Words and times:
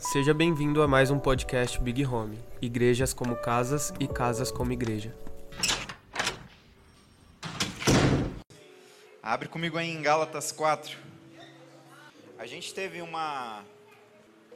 Seja 0.00 0.32
bem-vindo 0.32 0.82
a 0.82 0.88
mais 0.88 1.10
um 1.10 1.18
podcast 1.18 1.78
Big 1.78 2.06
Home. 2.06 2.38
Igrejas 2.60 3.12
como 3.12 3.36
casas 3.36 3.92
e 4.00 4.08
casas 4.08 4.50
como 4.50 4.72
igreja. 4.72 5.14
Abre 9.22 9.46
comigo 9.46 9.76
aí 9.76 9.90
em 9.90 10.00
Gálatas 10.00 10.52
4. 10.52 10.96
A 12.38 12.46
gente 12.46 12.72
teve 12.72 13.02
uma, 13.02 13.62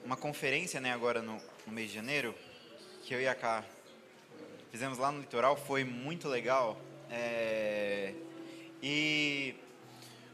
uma 0.03 0.17
conferência 0.17 0.81
né, 0.81 0.95
agora 0.95 1.21
no, 1.21 1.37
no 1.67 1.73
mês 1.73 1.91
de 1.91 1.97
janeiro, 1.97 2.35
que 3.03 3.15
eu 3.15 3.21
e 3.21 3.29
a 3.29 3.35
Cá 3.35 3.63
fizemos 4.73 4.97
lá 4.97 5.13
no 5.13 5.21
litoral, 5.21 5.57
foi 5.59 5.85
muito 5.85 6.27
legal. 6.27 6.81
É, 7.11 8.15
e 8.83 9.55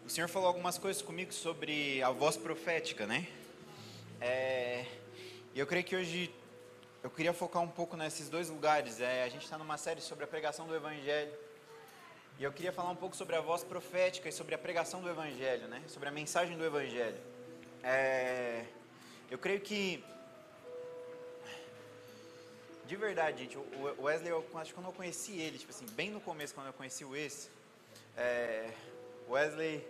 o 0.07 0.09
Senhor 0.09 0.29
falou 0.29 0.47
algumas 0.47 0.79
coisas 0.79 1.03
comigo 1.03 1.35
sobre 1.35 2.01
a 2.01 2.11
voz 2.11 2.37
profética, 2.37 3.09
né? 3.09 3.27
É, 4.21 4.85
e 5.55 5.59
eu 5.59 5.67
creio 5.67 5.85
que 5.85 5.97
hoje 5.97 6.33
eu 7.03 7.11
queria 7.11 7.33
focar 7.33 7.61
um 7.63 7.69
pouco 7.69 7.97
nesses 7.97 8.29
dois 8.29 8.49
lugares. 8.49 9.01
É, 9.01 9.25
a 9.25 9.29
gente 9.29 9.43
está 9.43 9.59
numa 9.59 9.77
série 9.77 10.01
sobre 10.01 10.25
a 10.25 10.29
pregação 10.29 10.67
do 10.67 10.75
Evangelho. 10.75 11.33
E 12.39 12.45
eu 12.45 12.53
queria 12.53 12.73
falar 12.73 12.91
um 12.91 12.97
pouco 12.97 13.17
sobre 13.17 13.35
a 13.35 13.41
voz 13.41 13.65
profética 13.65 14.29
e 14.29 14.33
sobre 14.33 14.55
a 14.55 14.59
pregação 14.59 15.03
do 15.03 15.09
Evangelho, 15.09 15.67
né? 15.67 15.83
Sobre 15.89 16.09
a 16.09 16.13
mensagem 16.13 16.57
do 16.57 16.65
Evangelho. 16.65 17.21
É, 17.83 18.65
eu 19.31 19.39
creio 19.39 19.61
que, 19.61 20.05
de 22.87 22.97
verdade, 22.97 23.45
gente, 23.45 23.59
o 23.59 24.03
Wesley, 24.03 24.31
eu 24.31 24.45
acho 24.55 24.71
que 24.71 24.75
quando 24.75 24.87
eu 24.87 24.93
conheci 24.93 25.39
ele, 25.41 25.59
tipo 25.59 25.71
assim, 25.71 25.87
bem 25.93 26.11
no 26.11 26.21
começo, 26.21 26.55
quando 26.55 26.69
eu 26.69 26.73
conheci 26.73 27.05
o 27.05 27.17
esse, 27.17 27.51
é, 28.17 28.71
Wesley 29.29 29.87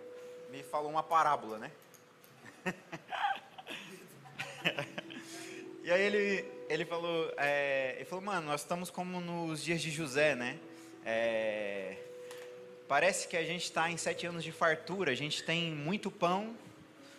me 0.51 0.63
falou 0.63 0.91
uma 0.91 1.03
parábola, 1.03 1.59
né? 1.59 1.71
e 5.91 5.93
aí 5.93 6.03
ele, 6.03 6.45
ele 6.69 6.85
falou, 6.85 7.35
é, 7.37 7.95
ele 7.97 8.05
falou, 8.05 8.25
mano, 8.25 8.47
nós 8.47 8.61
estamos 8.61 8.91
como 8.91 9.21
nos 9.21 9.61
dias 9.61 9.83
de 9.83 9.91
José, 9.91 10.37
né? 10.37 10.57
É, 11.05 11.97
parece 12.87 13.27
que 13.27 13.37
a 13.37 13.43
gente 13.43 13.65
está 13.65 13.91
em 13.91 13.97
sete 13.97 14.25
anos 14.25 14.45
de 14.45 14.53
fartura, 14.53 15.11
a 15.11 15.17
gente 15.17 15.43
tem 15.43 15.73
muito 15.73 16.09
pão, 16.09 16.57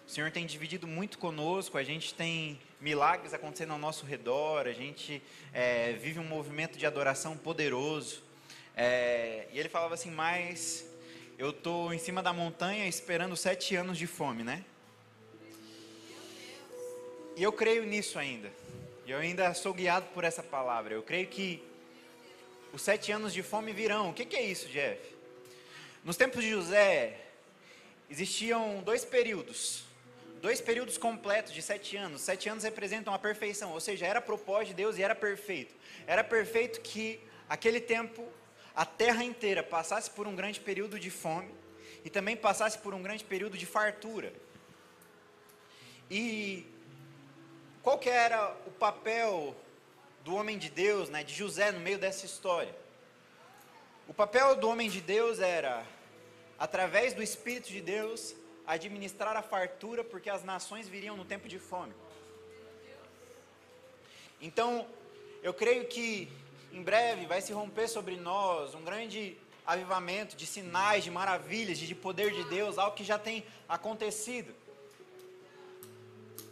o 0.08 0.10
Senhor 0.10 0.32
tem 0.32 0.46
dividido 0.46 0.88
muito 0.88 1.18
conosco, 1.18 1.78
a 1.78 1.84
gente 1.84 2.14
tem 2.14 2.62
milagres 2.80 3.34
acontecendo 3.34 3.74
ao 3.74 3.78
nosso 3.78 4.06
redor, 4.06 4.66
a 4.66 4.72
gente 4.72 5.22
é, 5.52 5.92
vive 5.92 6.20
um 6.20 6.24
movimento 6.24 6.78
de 6.78 6.86
adoração 6.86 7.36
poderoso. 7.36 8.24
É, 8.74 9.50
e 9.52 9.60
ele 9.60 9.68
falava 9.68 9.96
assim, 9.96 10.12
mas 10.12 10.86
eu 11.38 11.50
estou 11.50 11.94
em 11.94 12.00
cima 12.00 12.24
da 12.24 12.32
montanha 12.32 12.88
esperando 12.88 13.36
sete 13.36 13.76
anos 13.76 13.98
de 13.98 14.08
fome, 14.08 14.46
né? 14.46 14.64
E 17.36 17.44
eu 17.44 17.52
creio 17.52 17.86
nisso 17.86 18.20
ainda. 18.20 18.52
Eu 19.08 19.18
ainda 19.18 19.54
sou 19.54 19.74
guiado 19.74 20.08
por 20.14 20.24
essa 20.24 20.44
palavra. 20.44 20.94
Eu 20.94 21.04
creio 21.04 21.28
que 21.28 21.64
os 22.74 22.82
sete 22.82 23.12
anos 23.12 23.34
de 23.34 23.42
fome 23.42 23.74
virão. 23.74 24.10
O 24.10 24.14
que, 24.14 24.36
é 24.36 24.42
isso, 24.42 24.68
Jeff? 24.68 25.00
Nos 26.04 26.18
tempos 26.18 26.44
de 26.44 26.50
José, 26.50 27.18
existiam 28.10 28.82
dois 28.84 29.06
períodos. 29.06 29.84
Dois 30.42 30.60
períodos 30.60 30.98
completos 30.98 31.54
de 31.54 31.62
sete 31.62 31.96
anos. 31.96 32.22
Sete 32.22 32.50
anos 32.50 32.64
representam 32.64 33.14
a 33.14 33.20
perfeição, 33.20 33.72
ou 33.72 33.80
seja, 33.80 34.06
era 34.06 34.20
propósito 34.20 34.70
de 34.70 34.74
Deus 34.76 34.98
e 34.98 35.04
era 35.04 35.16
perfeito. 35.16 35.74
Era 36.08 36.24
perfeito 36.24 36.82
que 36.82 37.20
aquele 37.48 37.80
tempo 37.80 38.28
a 38.76 38.86
terra 38.86 39.24
inteira 39.24 39.62
passasse 39.62 40.10
por 40.10 40.28
um 40.28 40.36
grande 40.36 40.60
período 40.60 40.98
de 40.98 41.10
fome 41.10 41.54
e 42.04 42.10
também 42.10 42.36
passasse 42.36 42.78
por 42.78 42.94
um 42.94 43.02
grande 43.02 43.24
período 43.24 43.58
de 43.58 43.66
fartura. 43.66 44.34
E 46.10 46.66
qual 47.84 47.98
que 47.98 48.10
era 48.10 48.56
o 48.68 48.72
papel 48.72 49.56
do 50.24 50.36
homem 50.36 50.58
de 50.58 50.70
Deus, 50.70 51.10
né, 51.10 51.24
de 51.24 51.34
José 51.34 51.72
no 51.72 51.80
meio 51.80 51.98
dessa 51.98 52.26
história? 52.26 52.76
O 54.08 54.14
papel 54.14 54.56
do 54.56 54.70
homem 54.70 54.90
de 54.90 55.02
Deus 55.02 55.40
era, 55.40 55.86
através 56.60 57.14
do 57.14 57.24
Espírito 57.24 57.70
de 57.70 57.82
Deus, 57.82 58.36
administrar 58.68 59.36
a 59.36 59.42
fartura, 59.42 60.04
porque 60.04 60.30
as 60.30 60.44
nações 60.44 60.88
viriam 60.88 61.18
no 61.18 61.26
tempo 61.26 61.48
de 61.48 61.58
fome. 61.58 61.94
Então, 64.40 64.88
eu 65.42 65.54
creio 65.54 65.86
que 65.88 66.32
em 66.72 66.84
breve 66.84 67.26
vai 67.26 67.42
se 67.42 67.52
romper 67.52 67.88
sobre 67.88 68.16
nós 68.16 68.76
um 68.76 68.84
grande 68.84 69.38
avivamento 69.66 70.36
de 70.36 70.46
sinais, 70.46 71.04
de 71.04 71.12
maravilhas, 71.12 71.78
de 71.78 71.96
poder 71.96 72.32
de 72.32 72.44
Deus, 72.46 72.78
algo 72.78 72.96
que 72.96 73.04
já 73.04 73.18
tem 73.18 73.46
acontecido. 73.68 74.54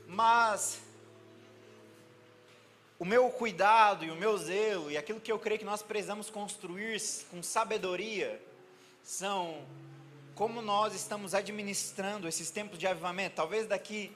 Mas 0.07 0.81
o 2.99 3.05
meu 3.05 3.29
cuidado 3.29 4.03
e 4.03 4.11
o 4.11 4.15
meu 4.15 4.37
zelo 4.37 4.91
e 4.91 4.97
aquilo 4.97 5.21
que 5.21 5.31
eu 5.31 5.39
creio 5.39 5.57
que 5.57 5.65
nós 5.65 5.81
precisamos 5.81 6.29
construir 6.29 7.01
com 7.31 7.41
sabedoria 7.41 8.39
são 9.01 9.65
como 10.35 10.61
nós 10.61 10.93
estamos 10.93 11.33
administrando 11.33 12.27
esses 12.27 12.51
tempos 12.51 12.77
de 12.77 12.85
avivamento. 12.85 13.37
Talvez 13.37 13.65
daqui 13.67 14.11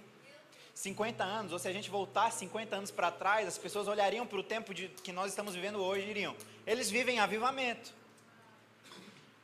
50 0.73 1.23
anos, 1.23 1.53
ou 1.53 1.59
se 1.59 1.67
a 1.67 1.71
gente 1.71 1.89
voltar 1.89 2.29
50 2.29 2.75
anos 2.75 2.91
para 2.91 3.09
trás, 3.09 3.47
as 3.47 3.57
pessoas 3.57 3.87
olhariam 3.87 4.27
para 4.27 4.39
o 4.39 4.43
tempo 4.43 4.73
de, 4.73 4.89
que 4.89 5.13
nós 5.13 5.31
estamos 5.31 5.55
vivendo 5.55 5.81
hoje 5.81 6.03
e 6.03 6.07
diriam: 6.07 6.35
eles 6.67 6.89
vivem 6.89 7.19
avivamento. 7.19 7.93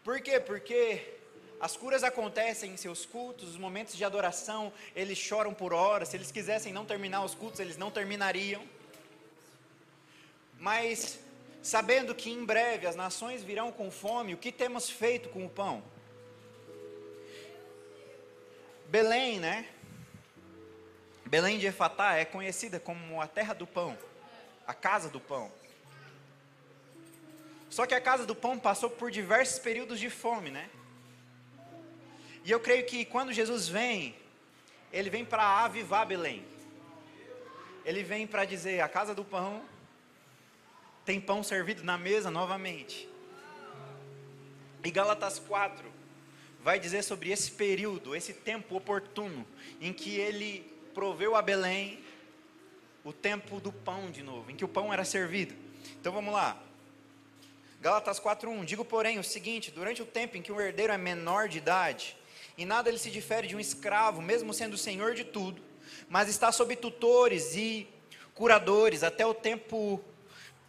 Por 0.03 0.19
quê? 0.21 0.39
Porque 0.39 1.17
as 1.61 1.77
curas 1.77 2.03
acontecem 2.03 2.71
em 2.71 2.77
seus 2.77 3.05
cultos, 3.05 3.49
os 3.49 3.57
momentos 3.57 3.95
de 3.95 4.03
adoração, 4.03 4.73
eles 4.93 5.17
choram 5.17 5.53
por 5.53 5.71
horas. 5.71 6.09
Se 6.09 6.17
eles 6.17 6.31
quisessem 6.31 6.73
não 6.73 6.85
terminar 6.85 7.23
os 7.23 7.35
cultos, 7.35 7.59
eles 7.59 7.77
não 7.77 7.91
terminariam 7.91 8.61
mas 10.59 11.19
sabendo 11.61 12.13
que 12.13 12.29
em 12.29 12.45
breve 12.45 12.85
as 12.85 12.95
nações 12.95 13.43
virão 13.43 13.71
com 13.71 13.89
fome, 13.89 14.33
o 14.33 14.37
que 14.37 14.51
temos 14.51 14.89
feito 14.89 15.29
com 15.29 15.45
o 15.45 15.49
pão? 15.49 15.83
Belém, 18.87 19.39
né? 19.39 19.67
Belém 21.25 21.59
de 21.59 21.67
Efatá 21.67 22.15
é 22.15 22.25
conhecida 22.25 22.79
como 22.79 23.21
a 23.21 23.27
terra 23.27 23.53
do 23.53 23.65
pão, 23.65 23.97
a 24.67 24.73
casa 24.73 25.09
do 25.09 25.19
pão. 25.19 25.51
Só 27.69 27.85
que 27.85 27.93
a 27.93 28.01
casa 28.01 28.25
do 28.25 28.35
pão 28.35 28.57
passou 28.57 28.89
por 28.89 29.11
diversos 29.11 29.59
períodos 29.59 29.99
de 29.99 30.09
fome, 30.09 30.49
né? 30.49 30.69
E 32.43 32.51
eu 32.51 32.59
creio 32.59 32.85
que 32.85 33.05
quando 33.05 33.31
Jesus 33.31 33.67
vem, 33.67 34.15
ele 34.91 35.09
vem 35.09 35.23
para 35.23 35.63
avivar 35.63 36.07
Belém. 36.07 36.43
Ele 37.85 38.03
vem 38.03 38.25
para 38.25 38.43
dizer: 38.43 38.81
a 38.81 38.89
casa 38.89 39.13
do 39.13 39.23
pão 39.23 39.63
tem 41.05 41.19
pão 41.19 41.43
servido 41.43 41.83
na 41.83 41.97
mesa 41.97 42.29
novamente. 42.29 43.07
E 44.83 44.91
Gálatas 44.91 45.39
4 45.39 45.85
vai 46.61 46.79
dizer 46.79 47.03
sobre 47.03 47.31
esse 47.31 47.51
período, 47.51 48.15
esse 48.15 48.33
tempo 48.33 48.75
oportuno, 48.75 49.45
em 49.81 49.93
que 49.93 50.17
ele 50.17 50.71
proveu 50.93 51.35
a 51.35 51.41
Belém 51.41 51.99
o 53.03 53.13
tempo 53.13 53.59
do 53.59 53.71
pão 53.71 54.11
de 54.11 54.21
novo, 54.21 54.51
em 54.51 54.55
que 54.55 54.65
o 54.65 54.67
pão 54.67 54.93
era 54.93 55.05
servido. 55.05 55.55
Então 55.99 56.11
vamos 56.11 56.33
lá. 56.33 56.61
Gálatas 57.81 58.19
4:1 58.19 58.65
Digo, 58.65 58.83
porém, 58.83 59.19
o 59.19 59.23
seguinte: 59.23 59.71
durante 59.71 60.01
o 60.01 60.05
tempo 60.05 60.37
em 60.37 60.41
que 60.41 60.51
o 60.51 60.59
herdeiro 60.59 60.91
é 60.91 60.97
menor 60.97 61.47
de 61.47 61.57
idade, 61.57 62.15
e 62.57 62.65
nada 62.65 62.89
ele 62.89 62.97
se 62.97 63.09
difere 63.09 63.47
de 63.47 63.55
um 63.55 63.59
escravo, 63.59 64.21
mesmo 64.21 64.53
sendo 64.53 64.77
senhor 64.77 65.15
de 65.15 65.23
tudo, 65.23 65.61
mas 66.09 66.27
está 66.27 66.51
sob 66.51 66.75
tutores 66.75 67.55
e 67.55 67.87
curadores 68.33 69.03
até 69.03 69.25
o 69.25 69.33
tempo 69.33 70.03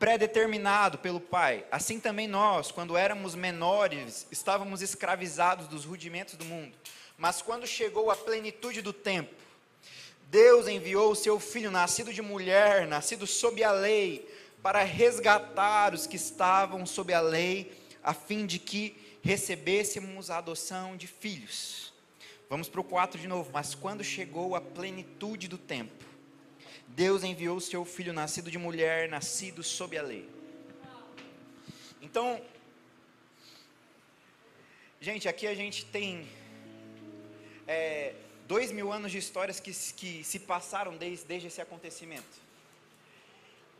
predeterminado 0.00 0.96
pelo 0.96 1.20
Pai. 1.20 1.62
Assim 1.70 2.00
também 2.00 2.26
nós, 2.26 2.72
quando 2.72 2.96
éramos 2.96 3.34
menores, 3.34 4.26
estávamos 4.32 4.80
escravizados 4.80 5.68
dos 5.68 5.84
rudimentos 5.84 6.34
do 6.36 6.44
mundo. 6.44 6.74
Mas 7.18 7.42
quando 7.42 7.66
chegou 7.66 8.10
a 8.10 8.16
plenitude 8.16 8.80
do 8.80 8.94
tempo, 8.94 9.34
Deus 10.30 10.66
enviou 10.66 11.12
o 11.12 11.16
seu 11.16 11.38
filho, 11.38 11.70
nascido 11.70 12.14
de 12.14 12.22
mulher, 12.22 12.86
nascido 12.86 13.26
sob 13.26 13.62
a 13.62 13.72
lei, 13.72 14.26
para 14.62 14.82
resgatar 14.82 15.92
os 15.92 16.06
que 16.06 16.16
estavam 16.16 16.86
sob 16.86 17.12
a 17.12 17.20
lei, 17.20 17.70
a 18.02 18.14
fim 18.14 18.46
de 18.46 18.58
que 18.58 18.96
recebêssemos 19.22 20.30
a 20.30 20.38
adoção 20.38 20.96
de 20.96 21.06
filhos. 21.06 21.92
Vamos 22.48 22.70
para 22.70 22.80
o 22.80 22.84
4 22.84 23.20
de 23.20 23.28
novo. 23.28 23.50
Mas 23.52 23.74
quando 23.74 24.02
chegou 24.02 24.56
a 24.56 24.62
plenitude 24.62 25.46
do 25.46 25.58
tempo, 25.58 26.09
Deus 26.94 27.22
enviou 27.22 27.56
o 27.56 27.60
seu 27.60 27.84
filho 27.84 28.12
nascido 28.12 28.50
de 28.50 28.58
mulher, 28.58 29.08
nascido 29.08 29.62
sob 29.62 29.96
a 29.96 30.02
lei. 30.02 30.28
Então, 32.02 32.40
gente, 35.00 35.28
aqui 35.28 35.46
a 35.46 35.54
gente 35.54 35.84
tem 35.84 36.28
é, 37.66 38.14
dois 38.46 38.72
mil 38.72 38.92
anos 38.92 39.12
de 39.12 39.18
histórias 39.18 39.60
que, 39.60 39.72
que 39.72 40.24
se 40.24 40.40
passaram 40.40 40.96
desde, 40.96 41.24
desde 41.26 41.46
esse 41.48 41.60
acontecimento. 41.60 42.40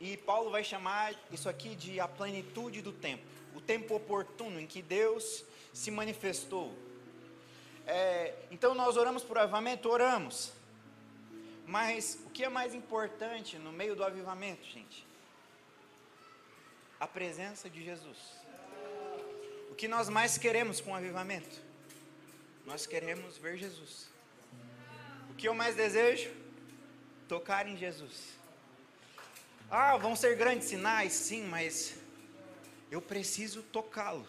E 0.01 0.17
Paulo 0.17 0.51
vai 0.51 0.63
chamar 0.63 1.15
isso 1.33 1.49
aqui 1.49 1.75
de 1.75 1.99
a 1.99 2.07
plenitude 2.07 2.81
do 2.81 2.93
tempo, 2.93 3.25
o 3.55 3.61
tempo 3.61 3.95
oportuno 3.95 4.61
em 4.61 4.67
que 4.67 4.81
Deus 4.81 5.45
se 5.75 5.91
manifestou. 5.91 6.75
É, 7.87 8.35
então 8.51 8.75
nós 8.75 8.97
oramos 8.97 9.25
por 9.25 9.37
avivamento, 9.37 9.91
oramos. 9.91 10.53
Mas 11.71 12.19
o 12.27 12.31
que 12.31 12.43
é 12.43 12.49
mais 12.49 12.75
importante 12.75 13.57
no 13.57 13.71
meio 13.71 13.95
do 13.95 14.03
avivamento, 14.03 14.67
gente? 14.67 15.07
A 16.99 17.07
presença 17.07 17.71
de 17.71 17.85
Jesus. 17.85 18.19
O 19.71 19.77
que 19.77 19.87
nós 19.87 20.09
mais 20.09 20.37
queremos 20.37 20.81
com 20.81 20.91
o 20.91 20.97
avivamento? 20.97 21.63
Nós 22.67 22.87
queremos 22.87 23.39
ver 23.39 23.57
Jesus. 23.57 24.09
O 25.31 25.35
que 25.35 25.47
eu 25.47 25.55
mais 25.55 25.77
desejo? 25.77 26.35
Tocar 27.29 27.69
em 27.69 27.77
Jesus. 27.77 28.37
Ah, 29.71 29.97
vão 29.97 30.17
ser 30.17 30.35
grandes 30.35 30.67
sinais, 30.67 31.13
sim, 31.13 31.45
mas 31.45 31.95
eu 32.91 33.01
preciso 33.01 33.63
tocá-lo. 33.63 34.27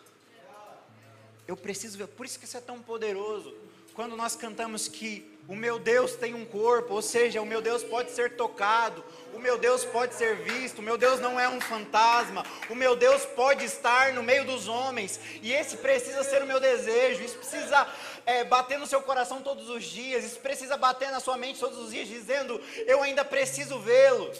Eu 1.47 1.57
preciso 1.57 1.97
ver. 1.97 2.07
Por 2.07 2.23
isso 2.23 2.37
que 2.37 2.45
isso 2.45 2.55
é 2.55 2.61
tão 2.61 2.83
poderoso. 2.83 3.51
Quando 3.95 4.15
nós 4.15 4.35
cantamos 4.35 4.87
que 4.87 5.30
o 5.47 5.55
meu 5.55 5.79
Deus 5.79 6.15
tem 6.15 6.33
um 6.33 6.45
corpo, 6.45 6.93
ou 6.93 7.01
seja, 7.01 7.41
o 7.41 7.45
meu 7.45 7.61
Deus 7.61 7.83
pode 7.83 8.11
ser 8.11 8.35
tocado, 8.35 9.03
o 9.33 9.39
meu 9.39 9.57
Deus 9.57 9.83
pode 9.83 10.13
ser 10.13 10.35
visto, 10.37 10.79
o 10.79 10.81
meu 10.81 10.97
Deus 10.97 11.19
não 11.19 11.39
é 11.39 11.49
um 11.49 11.59
fantasma, 11.59 12.45
o 12.69 12.75
meu 12.75 12.95
Deus 12.95 13.25
pode 13.25 13.65
estar 13.65 14.13
no 14.13 14.23
meio 14.23 14.45
dos 14.45 14.67
homens, 14.67 15.19
e 15.41 15.51
esse 15.51 15.77
precisa 15.77 16.23
ser 16.23 16.43
o 16.43 16.45
meu 16.45 16.59
desejo, 16.59 17.23
isso 17.23 17.37
precisa 17.37 17.87
é, 18.25 18.43
bater 18.43 18.77
no 18.77 18.87
seu 18.87 19.01
coração 19.01 19.41
todos 19.41 19.69
os 19.69 19.83
dias, 19.83 20.23
isso 20.23 20.39
precisa 20.39 20.77
bater 20.77 21.11
na 21.11 21.19
sua 21.19 21.37
mente 21.37 21.59
todos 21.59 21.77
os 21.77 21.91
dias, 21.91 22.07
dizendo: 22.07 22.61
Eu 22.85 23.01
ainda 23.01 23.25
preciso 23.25 23.79
vê-lo. 23.79 24.31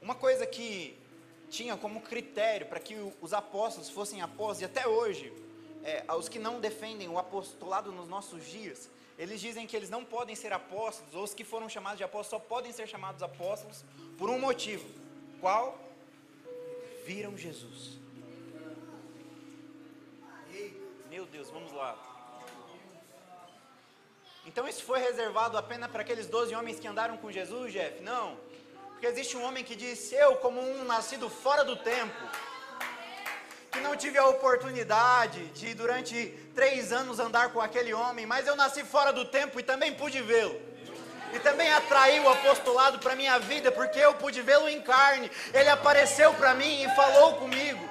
Uma 0.00 0.14
coisa 0.14 0.46
que 0.46 0.96
tinha 1.50 1.76
como 1.76 2.00
critério 2.00 2.66
para 2.66 2.80
que 2.80 2.96
os 3.20 3.32
apóstolos 3.32 3.90
fossem 3.90 4.22
apóstolos, 4.22 4.62
e 4.62 4.64
até 4.64 4.86
hoje, 4.86 5.32
é, 5.88 6.04
os 6.14 6.28
que 6.28 6.38
não 6.38 6.60
defendem 6.60 7.08
o 7.08 7.18
apostolado 7.18 7.90
nos 7.92 8.08
nossos 8.08 8.44
dias, 8.44 8.90
eles 9.18 9.40
dizem 9.40 9.66
que 9.66 9.76
eles 9.76 9.90
não 9.90 10.04
podem 10.04 10.36
ser 10.36 10.52
apóstolos, 10.52 11.14
ou 11.14 11.22
os 11.24 11.34
que 11.34 11.44
foram 11.44 11.68
chamados 11.68 11.98
de 11.98 12.04
apóstolos 12.04 12.42
só 12.42 12.48
podem 12.54 12.72
ser 12.72 12.86
chamados 12.86 13.22
apóstolos 13.22 13.84
por 14.18 14.28
um 14.30 14.38
motivo. 14.38 14.86
Qual? 15.40 15.78
Viram 17.06 17.36
Jesus. 17.36 17.98
Meu 21.10 21.24
Deus, 21.26 21.48
vamos 21.50 21.72
lá. 21.72 21.96
Então 24.46 24.68
isso 24.68 24.82
foi 24.84 24.98
reservado 24.98 25.56
apenas 25.56 25.90
para 25.90 26.02
aqueles 26.02 26.26
doze 26.26 26.54
homens 26.54 26.78
que 26.78 26.86
andaram 26.86 27.16
com 27.16 27.32
Jesus, 27.32 27.72
Jeff? 27.72 28.02
Não. 28.02 28.36
Porque 28.90 29.06
existe 29.06 29.36
um 29.36 29.44
homem 29.44 29.64
que 29.64 29.74
disse: 29.74 30.14
Eu, 30.14 30.36
como 30.36 30.60
um 30.60 30.84
nascido 30.84 31.28
fora 31.30 31.64
do 31.64 31.76
tempo, 31.76 32.14
que 33.78 33.84
não 33.84 33.96
tive 33.96 34.18
a 34.18 34.26
oportunidade 34.26 35.46
de 35.50 35.72
durante 35.72 36.26
três 36.54 36.92
anos 36.92 37.20
andar 37.20 37.52
com 37.52 37.60
aquele 37.60 37.94
homem, 37.94 38.26
mas 38.26 38.46
eu 38.46 38.56
nasci 38.56 38.82
fora 38.82 39.12
do 39.12 39.24
tempo 39.24 39.60
e 39.60 39.62
também 39.62 39.94
pude 39.94 40.20
vê-lo. 40.20 40.60
E 41.32 41.38
também 41.38 41.72
atraiu 41.72 42.24
o 42.24 42.28
apostolado 42.28 42.98
para 42.98 43.14
minha 43.14 43.38
vida, 43.38 43.70
porque 43.70 43.98
eu 43.98 44.14
pude 44.14 44.42
vê-lo 44.42 44.68
em 44.68 44.80
carne. 44.80 45.30
Ele 45.54 45.68
apareceu 45.68 46.34
para 46.34 46.54
mim 46.54 46.82
e 46.82 46.88
falou 46.96 47.34
comigo. 47.34 47.88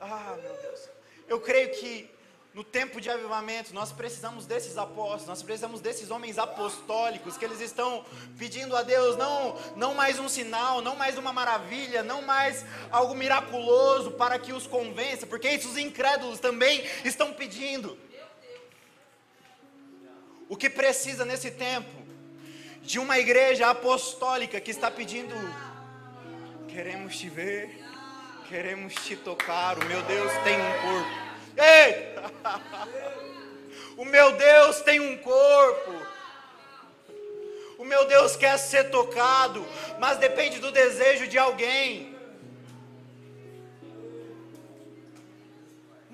Ah, 0.00 0.36
meu 0.42 0.54
Deus. 0.56 0.88
Eu 1.26 1.40
creio 1.40 1.70
que 1.70 2.10
no 2.58 2.64
tempo 2.64 3.00
de 3.00 3.08
avivamento, 3.08 3.72
nós 3.72 3.92
precisamos 3.92 4.44
desses 4.44 4.76
apóstolos, 4.76 5.28
nós 5.28 5.44
precisamos 5.44 5.80
desses 5.80 6.10
homens 6.10 6.40
apostólicos 6.40 7.36
que 7.36 7.44
eles 7.44 7.60
estão 7.60 8.04
pedindo 8.36 8.74
a 8.74 8.82
Deus 8.82 9.16
não, 9.16 9.56
não 9.76 9.94
mais 9.94 10.18
um 10.18 10.28
sinal, 10.28 10.82
não 10.82 10.96
mais 10.96 11.16
uma 11.16 11.32
maravilha, 11.32 12.02
não 12.02 12.20
mais 12.20 12.66
algo 12.90 13.14
miraculoso 13.14 14.10
para 14.10 14.40
que 14.40 14.52
os 14.52 14.66
convença, 14.66 15.24
porque 15.24 15.48
isso 15.48 15.68
os 15.68 15.78
incrédulos 15.78 16.40
também 16.40 16.84
estão 17.04 17.32
pedindo. 17.32 17.96
O 20.48 20.56
que 20.56 20.68
precisa 20.68 21.24
nesse 21.24 21.52
tempo 21.52 21.96
de 22.82 22.98
uma 22.98 23.20
igreja 23.20 23.70
apostólica 23.70 24.60
que 24.60 24.72
está 24.72 24.90
pedindo: 24.90 25.32
queremos 26.66 27.16
te 27.16 27.28
ver, 27.28 27.84
queremos 28.48 28.94
te 28.94 29.14
tocar, 29.14 29.78
o 29.78 29.84
meu 29.84 30.02
Deus 30.02 30.32
tem 30.42 30.56
um 30.60 30.82
corpo. 30.82 31.27
Ei! 31.58 32.14
O 33.96 34.04
meu 34.04 34.32
Deus 34.32 34.80
tem 34.82 35.00
um 35.00 35.18
corpo. 35.18 35.92
O 37.76 37.84
meu 37.84 38.06
Deus 38.06 38.36
quer 38.36 38.56
ser 38.56 38.90
tocado, 38.90 39.66
mas 39.98 40.18
depende 40.18 40.60
do 40.60 40.70
desejo 40.70 41.26
de 41.26 41.36
alguém. 41.36 42.07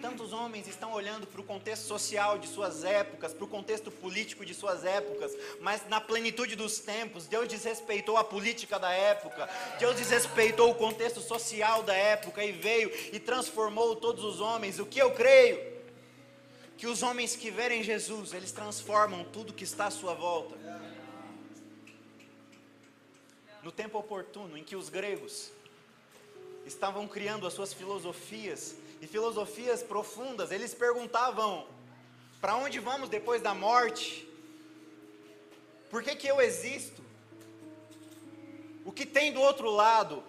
Tantos 0.04 0.34
homens 0.34 0.68
estão 0.68 0.92
olhando 0.92 1.26
para 1.26 1.40
o 1.40 1.44
contexto 1.44 1.86
social 1.86 2.38
de 2.38 2.46
suas 2.46 2.84
épocas, 2.84 3.32
para 3.32 3.42
o 3.42 3.48
contexto 3.48 3.90
político 3.90 4.44
de 4.44 4.52
suas 4.52 4.84
épocas, 4.84 5.34
mas 5.62 5.88
na 5.88 5.98
plenitude 5.98 6.54
dos 6.54 6.78
tempos, 6.78 7.26
Deus 7.26 7.48
desrespeitou 7.48 8.18
a 8.18 8.22
política 8.22 8.78
da 8.78 8.92
época, 8.92 9.48
Deus 9.78 9.96
desrespeitou 9.96 10.70
o 10.70 10.74
contexto 10.74 11.22
social 11.22 11.82
da 11.82 11.94
época 11.94 12.44
e 12.44 12.52
veio 12.52 12.92
e 13.14 13.18
transformou 13.18 13.96
todos 13.96 14.22
os 14.24 14.42
homens. 14.42 14.78
O 14.78 14.84
que 14.84 14.98
eu 14.98 15.12
creio? 15.12 15.72
Que 16.76 16.86
os 16.86 17.02
homens 17.02 17.34
que 17.34 17.50
verem 17.50 17.82
Jesus, 17.82 18.34
eles 18.34 18.52
transformam 18.52 19.24
tudo 19.24 19.54
que 19.54 19.64
está 19.64 19.86
à 19.86 19.90
sua 19.90 20.12
volta. 20.12 20.54
No 23.62 23.72
tempo 23.72 23.98
oportuno 23.98 24.58
em 24.58 24.62
que 24.62 24.76
os 24.76 24.90
gregos 24.90 25.50
estavam 26.66 27.08
criando 27.08 27.46
as 27.46 27.54
suas 27.54 27.72
filosofias, 27.72 28.76
e 29.00 29.06
filosofias 29.06 29.82
profundas, 29.82 30.50
eles 30.50 30.74
perguntavam: 30.74 31.66
para 32.40 32.56
onde 32.56 32.78
vamos 32.78 33.08
depois 33.08 33.40
da 33.42 33.54
morte? 33.54 34.28
Por 35.90 36.02
que, 36.02 36.16
que 36.16 36.26
eu 36.26 36.40
existo? 36.40 37.02
O 38.84 38.92
que 38.92 39.06
tem 39.06 39.32
do 39.32 39.40
outro 39.40 39.70
lado? 39.70 40.22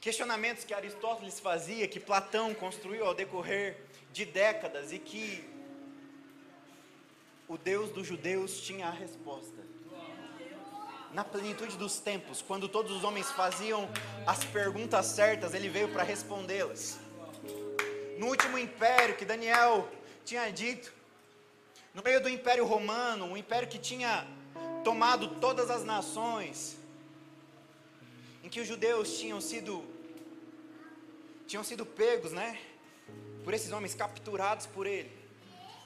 Questionamentos 0.00 0.64
que 0.64 0.74
Aristóteles 0.74 1.40
fazia, 1.40 1.88
que 1.88 2.00
Platão 2.00 2.54
construiu 2.54 3.06
ao 3.06 3.14
decorrer 3.14 3.78
de 4.12 4.24
décadas 4.24 4.92
e 4.92 4.98
que 4.98 5.44
o 7.48 7.56
Deus 7.56 7.90
dos 7.90 8.06
judeus 8.06 8.60
tinha 8.60 8.86
a 8.86 8.90
resposta 8.90 9.71
na 11.12 11.22
plenitude 11.22 11.76
dos 11.76 12.00
tempos, 12.00 12.40
quando 12.40 12.68
todos 12.68 12.90
os 12.90 13.04
homens 13.04 13.30
faziam 13.30 13.88
as 14.26 14.42
perguntas 14.44 15.06
certas, 15.06 15.52
ele 15.52 15.68
veio 15.68 15.88
para 15.88 16.02
respondê-las. 16.02 16.98
No 18.18 18.28
último 18.28 18.56
império 18.56 19.16
que 19.16 19.24
Daniel 19.24 19.88
tinha 20.24 20.50
dito, 20.50 20.92
no 21.92 22.02
meio 22.02 22.22
do 22.22 22.28
império 22.28 22.64
romano, 22.64 23.26
um 23.26 23.36
império 23.36 23.68
que 23.68 23.78
tinha 23.78 24.26
tomado 24.82 25.36
todas 25.40 25.70
as 25.70 25.84
nações, 25.84 26.78
em 28.42 28.48
que 28.48 28.60
os 28.60 28.66
judeus 28.66 29.18
tinham 29.18 29.40
sido 29.40 29.84
tinham 31.46 31.62
sido 31.62 31.84
pegos, 31.84 32.32
né? 32.32 32.58
Por 33.44 33.52
esses 33.52 33.70
homens 33.72 33.94
capturados 33.94 34.64
por 34.64 34.86
ele. 34.86 35.12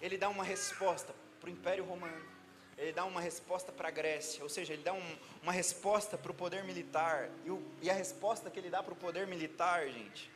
Ele 0.00 0.16
dá 0.16 0.28
uma 0.28 0.44
resposta 0.44 1.12
para 1.40 1.48
o 1.48 1.52
Império 1.52 1.84
Romano 1.84 2.35
ele 2.78 2.92
dá 2.92 3.04
uma 3.04 3.20
resposta 3.20 3.72
para 3.72 3.88
a 3.88 3.90
Grécia, 3.90 4.42
ou 4.42 4.48
seja, 4.48 4.74
ele 4.74 4.82
dá 4.82 4.92
um, 4.92 5.16
uma 5.42 5.52
resposta 5.52 6.18
para 6.18 6.30
o 6.30 6.34
poder 6.34 6.62
militar. 6.64 7.30
E, 7.44 7.50
o, 7.50 7.62
e, 7.80 7.88
a 7.88 7.94
resposta 7.94 8.50
que 8.50 8.58
ele 8.58 8.68
dá 8.68 8.82
para 8.82 8.92
o 8.92 8.96
poder 8.96 9.26
militar, 9.26 9.88
gente, 9.88 10.30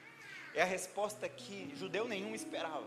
é 0.55 0.63
a 0.63 0.65
resposta 0.65 1.29
que 1.29 1.75
judeu 1.77 2.09
nenhum 2.09 2.35
esperava. 2.35 2.87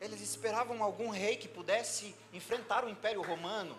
Eles 0.00 0.20
esperavam 0.20 0.82
algum 0.82 1.08
rei 1.08 1.36
que 1.36 1.48
pudesse 1.48 2.14
enfrentar 2.32 2.84
o 2.84 2.88
Império 2.88 3.22
Romano, 3.22 3.78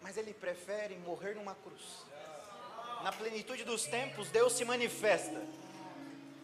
mas 0.00 0.16
ele 0.16 0.32
prefere 0.32 0.96
morrer 0.98 1.34
numa 1.34 1.54
cruz. 1.56 2.04
Na 3.02 3.12
plenitude 3.12 3.64
dos 3.64 3.84
tempos, 3.84 4.30
Deus 4.30 4.52
se 4.52 4.64
manifesta. 4.64 5.40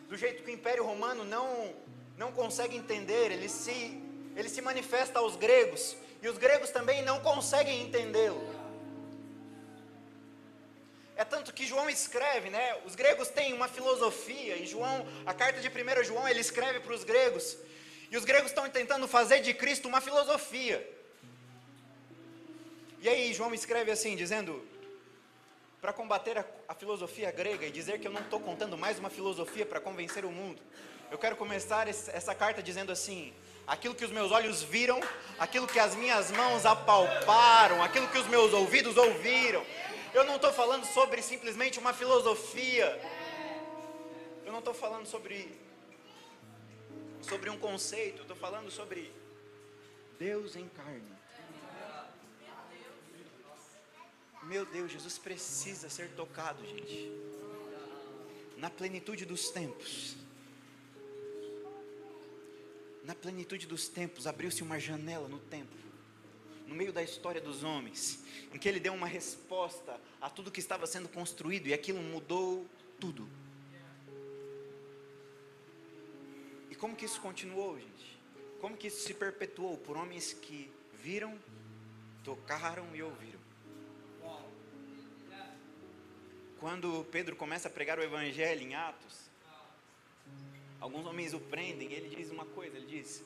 Do 0.08 0.16
jeito 0.16 0.42
que 0.42 0.50
o 0.50 0.54
Império 0.54 0.84
Romano 0.84 1.24
não 1.24 1.74
não 2.16 2.32
consegue 2.32 2.76
entender, 2.76 3.30
ele 3.32 3.48
se, 3.48 4.00
ele 4.36 4.48
se 4.48 4.60
manifesta 4.60 5.18
aos 5.18 5.36
gregos, 5.36 5.96
e 6.22 6.28
os 6.28 6.38
gregos 6.38 6.70
também 6.70 7.02
não 7.02 7.20
conseguem 7.20 7.82
entendê-lo. 7.82 8.42
É 11.16 11.24
tanto 11.24 11.52
que 11.52 11.66
João 11.66 11.88
escreve, 11.88 12.50
né? 12.50 12.76
Os 12.84 12.94
gregos 12.94 13.28
têm 13.28 13.52
uma 13.52 13.68
filosofia, 13.68 14.56
e 14.56 14.66
João, 14.66 15.06
a 15.24 15.32
carta 15.32 15.60
de 15.60 15.68
1 15.68 16.04
João, 16.04 16.28
ele 16.28 16.40
escreve 16.40 16.80
para 16.80 16.92
os 16.92 17.04
gregos, 17.04 17.56
e 18.10 18.16
os 18.16 18.24
gregos 18.24 18.50
estão 18.50 18.68
tentando 18.68 19.06
fazer 19.06 19.40
de 19.40 19.54
Cristo 19.54 19.88
uma 19.88 20.00
filosofia. 20.00 20.88
E 23.00 23.08
aí 23.08 23.34
João 23.34 23.52
escreve 23.52 23.90
assim, 23.90 24.16
dizendo: 24.16 24.66
para 25.80 25.92
combater 25.92 26.38
a, 26.38 26.44
a, 26.66 26.74
filosofia 26.74 27.30
grega 27.30 27.66
e 27.66 27.70
dizer 27.70 28.00
que 28.00 28.08
eu 28.08 28.12
não 28.12 28.22
estou 28.22 28.40
contando 28.40 28.78
mais 28.78 28.98
uma 28.98 29.10
filosofia 29.10 29.66
para 29.66 29.78
convencer 29.78 30.24
o 30.24 30.30
mundo, 30.30 30.62
eu 31.10 31.18
quero 31.18 31.36
começar 31.36 31.88
essa 31.88 32.34
carta 32.34 32.62
dizendo 32.62 32.92
assim: 32.92 33.32
aquilo 33.66 33.94
que 33.94 34.04
os 34.04 34.10
meus 34.10 34.30
olhos 34.32 34.62
viram, 34.62 35.00
aquilo 35.38 35.66
que 35.66 35.78
as 35.78 35.94
minhas 35.94 36.30
mãos 36.30 36.66
apalparam, 36.66 37.82
aquilo 37.82 38.08
que 38.08 38.18
os 38.18 38.26
meus 38.26 38.52
ouvidos 38.52 38.96
ouviram. 38.96 39.64
Eu 40.12 40.24
não 40.24 40.36
estou 40.36 40.52
falando 40.52 40.84
sobre 40.84 41.22
simplesmente 41.22 41.78
uma 41.78 41.92
filosofia. 41.92 43.00
Eu 44.44 44.52
não 44.52 44.58
estou 44.60 44.74
falando 44.74 45.06
sobre 45.06 45.60
sobre 47.22 47.48
um 47.48 47.58
conceito, 47.58 48.18
eu 48.18 48.22
estou 48.22 48.36
falando 48.36 48.70
sobre 48.70 49.10
Deus 50.18 50.56
em 50.56 50.68
carne. 50.68 51.14
Meu 54.42 54.66
Deus, 54.66 54.92
Jesus 54.92 55.16
precisa 55.16 55.88
ser 55.88 56.10
tocado, 56.10 56.64
gente. 56.66 57.10
Na 58.58 58.68
plenitude 58.68 59.24
dos 59.24 59.48
tempos. 59.48 60.16
Na 63.04 63.14
plenitude 63.14 63.66
dos 63.66 63.86
tempos, 63.86 64.26
abriu-se 64.26 64.62
uma 64.62 64.80
janela 64.80 65.28
no 65.28 65.38
tempo, 65.38 65.76
no 66.66 66.74
meio 66.74 66.90
da 66.90 67.02
história 67.02 67.38
dos 67.38 67.62
homens, 67.62 68.24
em 68.52 68.58
que 68.58 68.66
ele 68.66 68.80
deu 68.80 68.94
uma 68.94 69.06
resposta 69.06 70.00
a 70.22 70.30
tudo 70.30 70.50
que 70.50 70.58
estava 70.58 70.86
sendo 70.86 71.06
construído 71.10 71.66
e 71.66 71.74
aquilo 71.74 72.00
mudou 72.00 72.66
tudo. 72.98 73.28
E 76.70 76.74
como 76.74 76.96
que 76.96 77.04
isso 77.04 77.20
continuou, 77.20 77.78
gente? 77.78 78.18
Como 78.58 78.74
que 78.74 78.86
isso 78.86 79.02
se 79.02 79.12
perpetuou 79.12 79.76
por 79.76 79.98
homens 79.98 80.32
que 80.32 80.72
viram, 80.94 81.38
tocaram 82.24 82.86
e 82.96 83.02
ouviram? 83.02 83.38
Quando 86.58 87.04
Pedro 87.12 87.36
começa 87.36 87.68
a 87.68 87.70
pregar 87.70 87.98
o 87.98 88.02
evangelho 88.02 88.62
em 88.62 88.74
Atos, 88.74 89.23
alguns 90.80 91.06
homens 91.06 91.34
o 91.34 91.40
prendem, 91.40 91.90
e 91.90 91.94
ele 91.94 92.14
diz 92.14 92.30
uma 92.30 92.44
coisa, 92.44 92.76
ele 92.76 92.86
diz: 92.86 93.24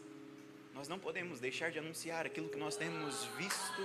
Nós 0.75 0.88
não 0.88 0.99
podemos 0.99 1.40
deixar 1.40 1.71
de 1.71 1.78
anunciar 1.78 2.26
aquilo 2.26 2.49
que 2.49 2.59
nós 2.59 2.76
temos 2.76 3.25
visto 3.37 3.83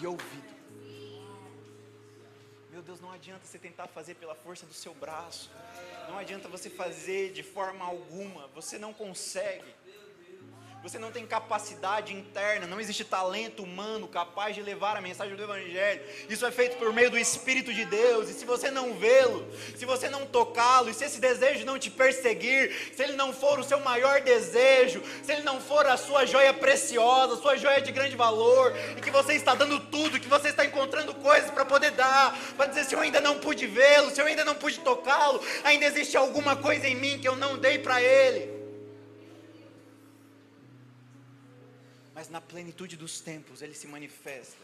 e 0.00 0.06
ouvido. 0.06 0.58
Meu 2.70 2.82
Deus, 2.82 3.00
não 3.00 3.10
adianta 3.10 3.44
você 3.44 3.58
tentar 3.58 3.88
fazer 3.88 4.14
pela 4.14 4.34
força 4.34 4.64
do 4.64 4.72
seu 4.72 4.94
braço. 4.94 5.50
Não 6.08 6.16
adianta 6.16 6.48
você 6.48 6.70
fazer 6.70 7.32
de 7.32 7.42
forma 7.42 7.84
alguma. 7.84 8.46
Você 8.48 8.78
não 8.78 8.94
consegue 8.94 9.74
você 10.88 10.98
não 10.98 11.12
tem 11.12 11.26
capacidade 11.26 12.14
interna, 12.14 12.66
não 12.66 12.80
existe 12.80 13.04
talento 13.04 13.62
humano 13.62 14.08
capaz 14.08 14.54
de 14.54 14.62
levar 14.62 14.96
a 14.96 15.02
mensagem 15.02 15.36
do 15.36 15.42
Evangelho. 15.42 16.00
Isso 16.30 16.46
é 16.46 16.50
feito 16.50 16.78
por 16.78 16.94
meio 16.94 17.10
do 17.10 17.18
Espírito 17.18 17.74
de 17.74 17.84
Deus. 17.84 18.30
E 18.30 18.32
se 18.32 18.46
você 18.46 18.70
não 18.70 18.94
vê-lo, 18.94 19.46
se 19.76 19.84
você 19.84 20.08
não 20.08 20.24
tocá-lo, 20.24 20.88
e 20.88 20.94
se 20.94 21.04
esse 21.04 21.20
desejo 21.20 21.66
não 21.66 21.78
te 21.78 21.90
perseguir, 21.90 22.74
se 22.96 23.02
ele 23.02 23.12
não 23.12 23.34
for 23.34 23.58
o 23.58 23.64
seu 23.64 23.78
maior 23.80 24.22
desejo, 24.22 25.02
se 25.22 25.30
ele 25.30 25.42
não 25.42 25.60
for 25.60 25.86
a 25.86 25.98
sua 25.98 26.24
joia 26.24 26.54
preciosa, 26.54 27.34
a 27.34 27.36
sua 27.36 27.58
joia 27.58 27.82
de 27.82 27.92
grande 27.92 28.16
valor, 28.16 28.74
e 28.96 29.00
que 29.02 29.10
você 29.10 29.34
está 29.34 29.54
dando 29.54 29.78
tudo, 29.78 30.18
que 30.18 30.26
você 30.26 30.48
está 30.48 30.64
encontrando 30.64 31.12
coisas 31.16 31.50
para 31.50 31.66
poder 31.66 31.90
dar, 31.90 32.34
para 32.56 32.64
dizer: 32.64 32.84
se 32.84 32.94
eu 32.94 33.00
ainda 33.00 33.20
não 33.20 33.38
pude 33.38 33.66
vê-lo, 33.66 34.10
se 34.10 34.22
eu 34.22 34.26
ainda 34.26 34.44
não 34.44 34.54
pude 34.54 34.80
tocá-lo, 34.80 35.44
ainda 35.64 35.84
existe 35.84 36.16
alguma 36.16 36.56
coisa 36.56 36.88
em 36.88 36.94
mim 36.94 37.18
que 37.18 37.28
eu 37.28 37.36
não 37.36 37.58
dei 37.58 37.78
para 37.78 38.00
ele. 38.00 38.57
Mas 42.18 42.28
na 42.28 42.40
plenitude 42.40 42.96
dos 42.96 43.20
tempos 43.20 43.62
ele 43.62 43.74
se 43.74 43.86
manifesta. 43.86 44.60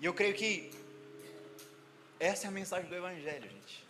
E 0.00 0.06
eu 0.06 0.14
creio 0.14 0.32
que 0.32 0.70
essa 2.20 2.46
é 2.46 2.48
a 2.48 2.52
mensagem 2.52 2.88
do 2.88 2.94
Evangelho, 2.94 3.50
gente. 3.50 3.84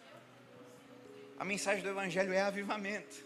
A 1.38 1.44
mensagem 1.44 1.82
do 1.82 1.90
Evangelho 1.90 2.32
é 2.32 2.40
avivamento. 2.40 3.23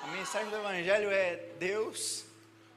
A 0.00 0.06
mensagem 0.12 0.48
do 0.48 0.54
Evangelho 0.58 1.10
é 1.10 1.34
Deus 1.58 2.24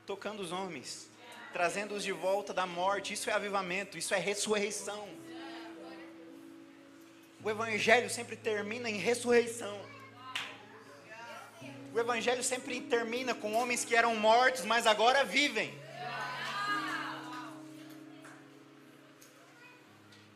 tocando 0.08 0.40
os 0.40 0.52
homens, 0.52 1.08
trazendo-os 1.54 2.04
de 2.04 2.14
volta 2.14 2.52
da 2.52 2.66
morte. 2.66 3.14
Isso 3.14 3.30
é 3.30 3.34
avivamento, 3.34 3.96
isso 3.96 4.16
é 4.16 4.18
ressurreição. 4.18 5.08
O 7.44 7.48
Evangelho 7.48 8.10
sempre 8.10 8.36
termina 8.36 8.90
em 8.90 8.98
ressurreição. 8.98 9.80
O 11.93 12.00
Evangelho 12.00 12.43
sempre 12.43 12.81
termina 12.81 13.34
com 13.34 13.53
homens 13.53 13.84
que 13.84 13.96
eram 13.96 14.15
mortos, 14.15 14.63
mas 14.63 14.86
agora 14.86 15.24
vivem. 15.24 15.74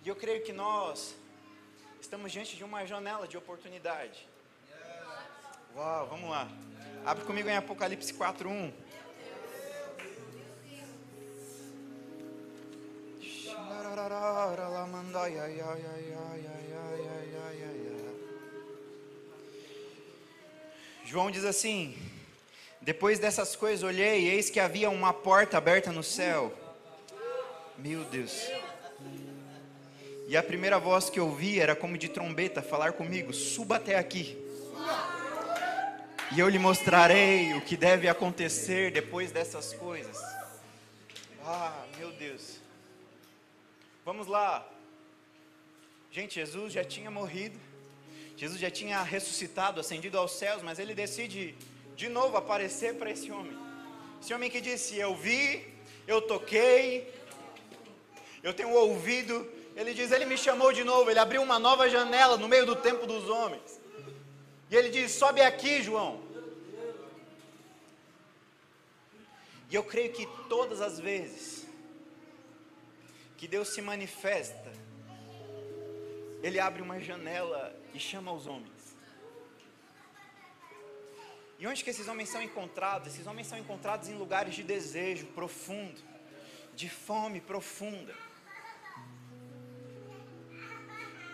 E 0.03 0.09
eu 0.09 0.15
creio 0.15 0.43
que 0.43 0.51
nós 0.51 1.15
estamos 2.01 2.31
diante 2.31 2.57
de 2.57 2.63
uma 2.63 2.85
janela 2.85 3.27
de 3.27 3.37
oportunidade. 3.37 4.27
Uau, 5.75 6.07
vamos 6.07 6.29
lá. 6.29 6.47
Abre 7.05 7.23
comigo 7.23 7.47
em 7.47 7.55
Apocalipse 7.55 8.13
4:1. 8.13 8.73
João 21.13 21.29
diz 21.29 21.45
assim: 21.45 21.95
Depois 22.81 23.19
dessas 23.19 23.55
coisas 23.55 23.83
olhei, 23.83 24.21
e 24.21 24.29
eis 24.29 24.49
que 24.49 24.59
havia 24.59 24.89
uma 24.89 25.13
porta 25.13 25.59
aberta 25.59 25.91
no 25.91 26.01
céu. 26.01 26.51
Meu 27.77 28.03
Deus. 28.05 28.49
E 30.27 30.35
a 30.35 30.41
primeira 30.41 30.79
voz 30.79 31.11
que 31.11 31.19
eu 31.19 31.27
ouvi 31.27 31.59
era 31.59 31.75
como 31.75 31.99
de 31.99 32.09
trombeta 32.09 32.63
falar 32.63 32.93
comigo: 32.93 33.31
Suba 33.31 33.75
até 33.75 33.95
aqui. 33.95 34.35
E 36.35 36.39
eu 36.39 36.49
lhe 36.49 36.57
mostrarei 36.57 37.53
o 37.53 37.61
que 37.61 37.77
deve 37.77 38.07
acontecer 38.07 38.91
depois 38.91 39.31
dessas 39.31 39.71
coisas. 39.71 40.17
Ah, 41.45 41.85
meu 41.95 42.11
Deus. 42.13 42.57
Vamos 44.03 44.25
lá. 44.25 44.67
Gente, 46.09 46.33
Jesus 46.33 46.73
já 46.73 46.83
tinha 46.83 47.11
morrido 47.11 47.59
Jesus 48.43 48.59
já 48.59 48.69
tinha 48.69 49.01
ressuscitado, 49.01 49.79
ascendido 49.79 50.17
aos 50.17 50.33
céus, 50.33 50.61
mas 50.61 50.77
ele 50.77 50.93
decide 50.93 51.55
de 51.95 52.09
novo 52.09 52.35
aparecer 52.35 52.95
para 52.95 53.09
esse 53.09 53.31
homem. 53.31 53.57
Esse 54.21 54.33
homem 54.33 54.49
que 54.51 54.59
disse: 54.59 54.97
Eu 54.97 55.15
vi, 55.15 55.65
eu 56.05 56.21
toquei, 56.21 57.09
eu 58.43 58.53
tenho 58.53 58.71
ouvido. 58.71 59.49
Ele 59.77 59.93
diz: 59.93 60.11
Ele 60.11 60.25
me 60.25 60.37
chamou 60.37 60.73
de 60.73 60.83
novo, 60.83 61.09
ele 61.09 61.19
abriu 61.19 61.41
uma 61.41 61.57
nova 61.57 61.89
janela 61.89 62.35
no 62.35 62.49
meio 62.49 62.65
do 62.65 62.75
tempo 62.75 63.07
dos 63.07 63.29
homens. 63.29 63.79
E 64.69 64.75
ele 64.75 64.89
diz: 64.89 65.13
Sobe 65.13 65.39
aqui, 65.39 65.81
João. 65.81 66.21
E 69.71 69.75
eu 69.75 69.85
creio 69.85 70.11
que 70.11 70.27
todas 70.49 70.81
as 70.81 70.99
vezes 70.99 71.65
que 73.37 73.47
Deus 73.47 73.69
se 73.69 73.81
manifesta, 73.81 74.82
Ele 76.43 76.59
abre 76.59 76.81
uma 76.81 76.99
janela 76.99 77.73
e 77.93 77.99
chama 77.99 78.33
os 78.33 78.45
homens. 78.45 78.83
E 81.57 81.65
onde 81.65 81.81
que 81.81 81.89
esses 81.89 82.09
homens 82.09 82.27
são 82.27 82.41
encontrados? 82.41 83.07
Esses 83.07 83.25
homens 83.25 83.47
são 83.47 83.57
encontrados 83.57 84.09
em 84.09 84.15
lugares 84.15 84.53
de 84.53 84.61
desejo 84.61 85.25
profundo, 85.27 86.01
de 86.75 86.89
fome 86.89 87.39
profunda. 87.39 88.13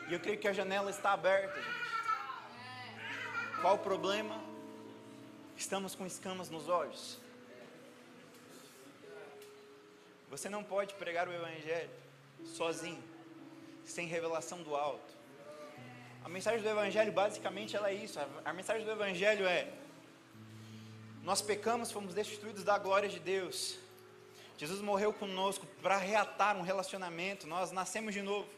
E 0.07 0.13
eu 0.13 0.19
creio 0.19 0.37
que 0.37 0.47
a 0.47 0.53
janela 0.53 0.91
está 0.91 1.13
aberta, 1.13 1.59
gente. 1.59 1.79
Qual 3.61 3.75
o 3.75 3.79
problema? 3.79 4.39
Estamos 5.57 5.95
com 5.95 6.05
escamas 6.05 6.49
nos 6.49 6.69
olhos. 6.69 7.19
Você 10.29 10.47
não 10.47 10.63
pode 10.63 10.93
pregar 10.93 11.27
o 11.27 11.33
Evangelho 11.33 11.89
sozinho, 12.45 13.03
sem 13.89 14.07
revelação 14.07 14.61
do 14.61 14.75
alto. 14.75 15.19
A 16.23 16.29
mensagem 16.29 16.61
do 16.61 16.69
Evangelho, 16.69 17.11
basicamente, 17.11 17.75
ela 17.75 17.89
é 17.89 17.93
isso. 17.93 18.19
A, 18.45 18.53
mensagem 18.53 18.85
do 18.85 18.91
Evangelho 18.91 19.45
é: 19.45 19.67
nós 21.23 21.41
pecamos, 21.41 21.91
fomos 21.91 22.13
destituídos 22.13 22.63
da 22.63 22.77
glória 22.77 23.09
de 23.09 23.19
Deus. 23.19 23.77
Jesus 24.57 24.81
morreu 24.81 25.13
conosco 25.13 25.65
para 25.81 25.97
reatar 25.97 26.57
um 26.57 26.61
relacionamento. 26.61 27.47
Nós 27.47 27.71
nascemos 27.71 28.13
de 28.13 28.21
novo. 28.21 28.49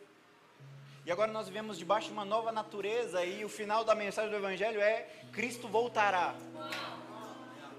E 1.06 1.12
agora 1.12 1.32
nós 1.32 1.48
vivemos 1.48 1.78
debaixo 1.78 2.08
de 2.08 2.14
uma 2.14 2.26
nova 2.26 2.52
natureza. 2.52 3.24
E 3.24 3.46
o 3.46 3.50
final 3.50 3.84
da 3.84 3.96
mensagem 3.96 4.30
do 4.32 4.38
Evangelho 4.38 4.82
é: 4.82 5.08
Cristo 5.32 5.68
voltará. 5.68 6.36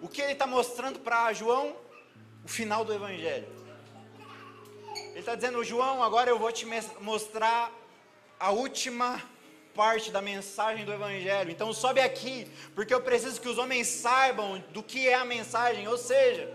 O 0.01 0.09
que 0.09 0.23
ele 0.23 0.33
está 0.33 0.47
mostrando 0.47 1.01
para 1.01 1.33
João? 1.33 1.77
O 2.45 2.49
final 2.49 2.85
do 2.85 2.93
Evangelho. 2.93 3.62
Ele 5.13 5.21
está 5.21 5.35
dizendo: 5.35 5.63
João, 5.63 6.03
agora 6.03 6.29
eu 6.29 6.39
vou 6.39 6.51
te 6.51 6.67
mostrar 7.01 7.71
a 8.41 8.51
última 8.51 9.23
parte 9.75 10.11
da 10.11 10.21
mensagem 10.21 10.85
do 10.85 10.93
Evangelho. 10.93 11.51
Então 11.51 11.73
sobe 11.73 12.01
aqui, 12.01 12.51
porque 12.75 12.93
eu 12.93 13.01
preciso 13.01 13.41
que 13.41 13.49
os 13.49 13.59
homens 13.59 13.87
saibam 13.87 14.59
do 14.71 14.83
que 14.83 15.09
é 15.09 15.15
a 15.15 15.25
mensagem. 15.25 15.87
Ou 15.87 15.99
seja, 15.99 16.53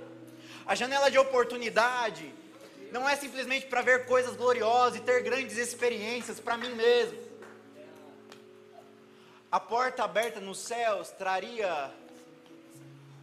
a 0.66 0.76
janela 0.76 1.10
de 1.10 1.18
oportunidade 1.18 2.34
não 2.92 3.08
é 3.08 3.16
simplesmente 3.16 3.68
para 3.68 3.82
ver 3.82 4.06
coisas 4.06 4.36
gloriosas 4.36 5.00
e 5.00 5.02
ter 5.02 5.22
grandes 5.22 5.58
experiências 5.58 6.40
para 6.40 6.58
mim 6.58 6.74
mesmo. 6.74 7.18
A 9.52 9.60
porta 9.60 10.04
aberta 10.04 10.40
nos 10.42 10.60
céus 10.60 11.10
traria 11.12 11.92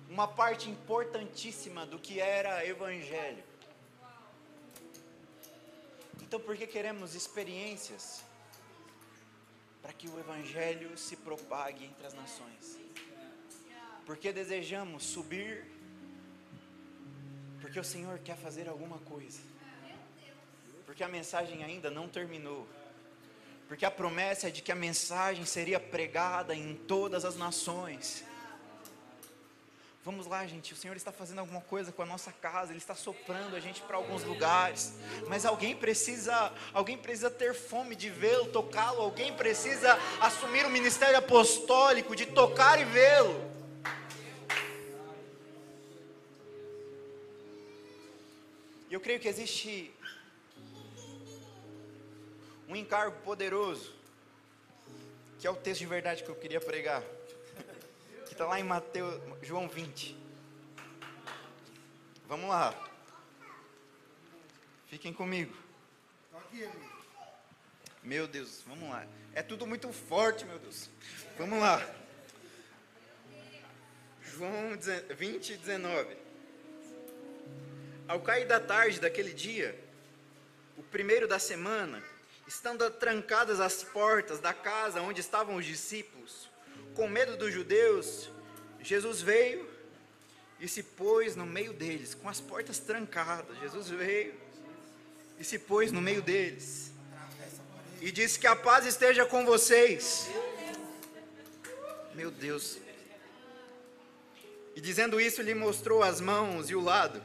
uma 0.09 0.29
parte 0.29 0.71
importantíssima 0.71 1.85
do 1.85 1.99
que 1.99 2.21
era 2.21 2.67
Evangelho. 2.67 3.43
Então, 6.25 6.41
por 6.41 6.57
que 6.57 6.67
queremos 6.67 7.15
experiências? 7.15 8.25
para 9.85 9.93
que 9.93 10.09
o 10.09 10.19
Evangelho 10.19 10.97
se 10.97 11.15
propague 11.15 11.85
entre 11.85 12.07
as 12.07 12.15
nações. 12.15 12.79
porque 14.07 14.33
desejamos 14.33 15.05
subir, 15.05 15.63
porque 17.61 17.79
o 17.79 17.85
Senhor 17.85 18.19
quer 18.21 18.37
fazer 18.37 18.67
alguma 18.67 18.99
coisa, 19.01 19.41
porque 20.87 21.05
a 21.05 21.09
mensagem 21.09 21.63
ainda 21.63 21.91
não 21.91 22.09
terminou, 22.09 22.67
porque 23.69 23.85
a 23.85 23.91
promessa 23.91 24.49
é 24.49 24.51
de 24.51 24.63
que 24.63 24.73
a 24.73 24.75
mensagem 24.75 25.45
seria 25.45 25.79
pregada 25.79 26.55
em 26.55 26.75
todas 26.75 27.23
as 27.27 27.37
nações. 27.37 28.25
Vamos 30.05 30.27
lá, 30.27 30.47
gente. 30.47 30.75
O 30.75 30.77
Senhor 30.77 30.95
está 30.99 31.11
fazendo 31.11 31.39
alguma 31.39 31.63
coisa 31.63 31.91
com 31.91 32.03
a 32.03 32.05
nossa 32.05 32.31
casa. 32.31 32.73
Ele 32.73 32.79
está 32.79 32.95
soprando 32.95 33.57
a 33.57 33.61
gente 33.61 33.81
para 33.81 33.97
alguns 33.97 34.23
lugares. 34.23 34.93
Mas 35.29 35.47
alguém 35.47 35.75
precisa, 35.75 36.53
alguém 36.75 36.99
precisa 36.99 37.31
ter 37.31 37.55
fome 37.55 37.97
de 37.97 38.11
vê-lo, 38.11 38.51
tocá-lo. 38.51 39.01
Alguém 39.01 39.33
precisa 39.33 39.99
assumir 40.21 40.67
o 40.67 40.69
ministério 40.69 41.17
apostólico 41.17 42.15
de 42.15 42.27
tocar 42.27 42.79
e 42.79 42.85
vê-lo. 42.85 43.51
Eu 48.91 49.01
creio 49.01 49.19
que 49.19 49.27
existe 49.27 49.91
um 52.69 52.77
encargo 52.77 53.17
poderoso, 53.23 53.91
que 55.39 55.47
é 55.47 55.51
o 55.51 55.57
texto 55.57 55.81
de 55.81 55.87
verdade 55.87 56.23
que 56.23 56.29
eu 56.29 56.37
queria 56.37 56.61
pregar 56.61 57.03
que 58.35 58.43
está 58.43 58.47
lá 58.47 58.59
em 58.59 58.65
Mateus, 58.65 59.21
João 59.43 59.69
20. 59.69 60.19
Vamos 62.27 62.49
lá. 62.49 62.75
Fiquem 64.89 65.13
comigo. 65.13 65.57
Meu 68.03 68.27
Deus, 68.27 68.61
vamos 68.67 68.91
lá. 68.91 69.07
É 69.35 69.41
tudo 69.41 69.69
muito 69.69 69.93
forte, 69.93 70.45
meu 70.45 70.59
Deus. 70.59 70.91
Vamos 71.39 71.61
lá. 71.61 71.81
João 74.21 74.77
20, 75.17 75.57
19. 75.57 76.17
Ao 78.09 78.21
cair 78.21 78.49
da 78.49 78.59
tarde 78.59 78.99
daquele 78.99 79.33
dia, 79.33 79.79
o 80.77 80.83
primeiro 80.83 81.29
da 81.29 81.39
semana, 81.39 82.03
estando 82.49 82.91
trancadas 82.91 83.61
as 83.61 83.85
portas 83.85 84.41
da 84.41 84.53
casa 84.53 85.01
onde 85.03 85.21
estavam 85.21 85.55
os 85.55 85.65
discípulos, 85.65 86.53
com 86.95 87.09
medo 87.09 87.37
dos 87.37 87.53
judeus, 87.53 88.31
Jesus 88.81 89.21
veio 89.21 89.69
e 90.61 90.69
se 90.69 90.83
pôs 90.83 91.37
no 91.37 91.45
meio 91.45 91.73
deles, 91.73 92.15
com 92.15 92.29
as 92.29 92.41
portas 92.41 92.79
trancadas. 92.79 93.59
Jesus 93.59 93.89
veio 93.89 94.35
e 95.39 95.45
se 95.45 95.59
pôs 95.59 95.91
no 95.91 96.01
meio 96.01 96.23
deles. 96.23 96.93
E 98.01 98.13
disse 98.13 98.39
que 98.39 98.47
a 98.47 98.55
paz 98.55 98.87
esteja 98.87 99.25
com 99.25 99.45
vocês. 99.45 100.29
Meu 102.15 102.31
Deus. 102.31 102.79
E 104.77 104.81
dizendo 104.81 105.21
isso, 105.21 105.43
lhe 105.43 105.55
mostrou 105.55 106.03
as 106.03 106.21
mãos 106.21 106.71
e 106.71 106.75
o 106.75 106.81
lado. 106.81 107.23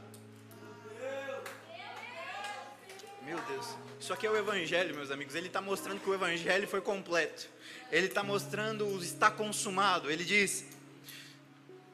Meu 3.24 3.40
Deus. 3.42 3.89
Isso 4.00 4.14
aqui 4.14 4.26
é 4.26 4.32
o 4.32 4.38
Evangelho, 4.38 4.96
meus 4.96 5.12
amigos. 5.12 5.36
Ele 5.36 5.48
está 5.48 5.62
mostrando 5.62 6.00
que 6.00 6.10
o 6.10 6.14
Evangelho 6.14 6.68
foi 6.68 6.80
completo. 6.80 7.50
Ele 7.92 8.08
está 8.08 8.24
mostrando 8.24 8.88
o 8.88 9.04
está 9.04 9.30
consumado. 9.30 10.10
Ele 10.10 10.24
diz: 10.24 10.66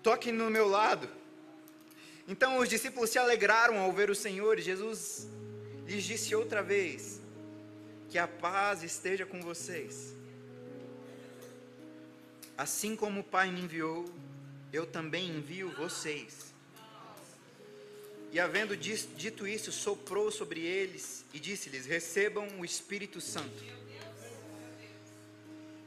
toque 0.04 0.32
no 0.32 0.52
meu 0.52 0.68
lado. 0.68 1.10
Então 2.28 2.60
os 2.60 2.70
discípulos 2.70 3.10
se 3.10 3.18
alegraram 3.18 3.80
ao 3.80 3.92
ver 3.92 4.12
o 4.12 4.16
Senhor. 4.16 4.60
E 4.60 4.62
Jesus 4.62 5.28
lhes 5.88 6.04
disse 6.04 6.36
outra 6.36 6.62
vez: 6.62 7.20
Que 8.10 8.20
a 8.20 8.28
paz 8.28 8.84
esteja 8.84 9.26
com 9.26 9.42
vocês. 9.42 10.14
Assim 12.56 12.96
como 12.96 13.20
o 13.22 13.24
Pai 13.24 13.52
me 13.52 13.62
enviou, 13.62 14.06
eu 14.72 14.86
também 14.86 15.30
envio 15.30 15.72
vocês. 15.72 16.55
E 18.32 18.40
havendo 18.40 18.76
dito 18.76 19.48
isso, 19.48 19.72
soprou 19.72 20.32
sobre 20.32 20.60
eles 20.60 21.24
e 21.34 21.40
disse-lhes: 21.40 21.86
Recebam 21.86 22.48
o 22.60 22.66
Espírito 22.66 23.22
Santo. 23.22 23.64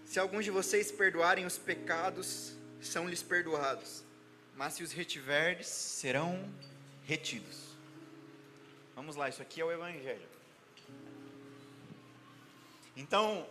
Se 0.07 0.18
alguns 0.18 0.44
de 0.44 0.51
vocês 0.51 0.90
perdoarem 0.90 1.44
os 1.44 1.59
pecados, 1.59 2.55
são-lhes 2.81 3.22
perdoados. 3.22 4.03
Mas 4.57 4.74
se 4.74 4.83
os 4.83 4.92
retiverdes, 4.92 5.68
serão 5.68 6.51
retidos. 7.05 7.68
Vamos 8.96 9.14
lá, 9.14 9.29
isso 9.29 9.42
aqui 9.42 9.61
é 9.61 9.64
o 9.64 9.70
Evangelho. 9.70 10.27
Então, 12.96 13.46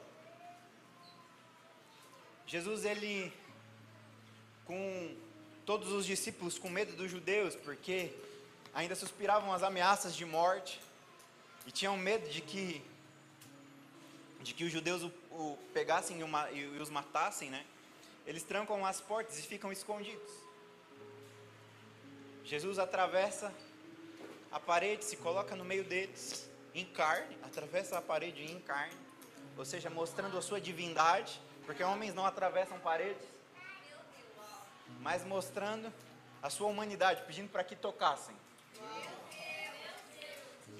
Jesus, 2.45 2.83
ele, 2.83 3.31
com 4.65 5.15
todos 5.65 5.91
os 5.91 6.05
discípulos 6.05 6.57
com 6.57 6.69
medo 6.69 6.95
dos 6.95 7.11
judeus, 7.11 7.55
porque 7.55 8.11
ainda 8.77 8.95
suspiravam 8.95 9.51
as 9.51 9.63
ameaças 9.63 10.15
de 10.15 10.25
morte, 10.25 10.79
e 11.65 11.71
tinham 11.71 11.97
medo 11.97 12.29
de 12.29 12.41
que, 12.41 12.81
de 14.41 14.53
que 14.53 14.63
os 14.63 14.71
judeus 14.71 15.03
o 15.03 15.11
o 15.37 15.57
pegassem 15.73 16.19
e, 16.19 16.57
e 16.59 16.81
os 16.81 16.89
matassem, 16.89 17.49
né? 17.49 17.63
Eles 18.25 18.43
trancam 18.43 18.85
as 18.85 18.99
portas 18.99 19.37
e 19.39 19.43
ficam 19.43 19.71
escondidos. 19.71 20.31
Jesus 22.43 22.79
atravessa 22.79 23.53
a 24.51 24.59
parede, 24.59 25.05
se 25.05 25.15
coloca 25.17 25.55
no 25.55 25.63
meio 25.63 25.83
deles, 25.83 26.49
em 26.73 26.85
carne, 26.85 27.37
atravessa 27.43 27.97
a 27.97 28.01
parede 28.01 28.43
em 28.43 28.59
carne, 28.61 28.97
ou 29.55 29.63
seja, 29.63 29.89
mostrando 29.89 30.37
a 30.37 30.41
sua 30.41 30.59
divindade, 30.59 31.39
porque 31.65 31.83
homens 31.83 32.13
não 32.13 32.25
atravessam 32.25 32.79
paredes, 32.79 33.27
mas 35.01 35.23
mostrando 35.23 35.93
a 36.41 36.49
sua 36.49 36.67
humanidade, 36.67 37.23
pedindo 37.27 37.49
para 37.49 37.63
que 37.63 37.75
tocassem. 37.75 38.35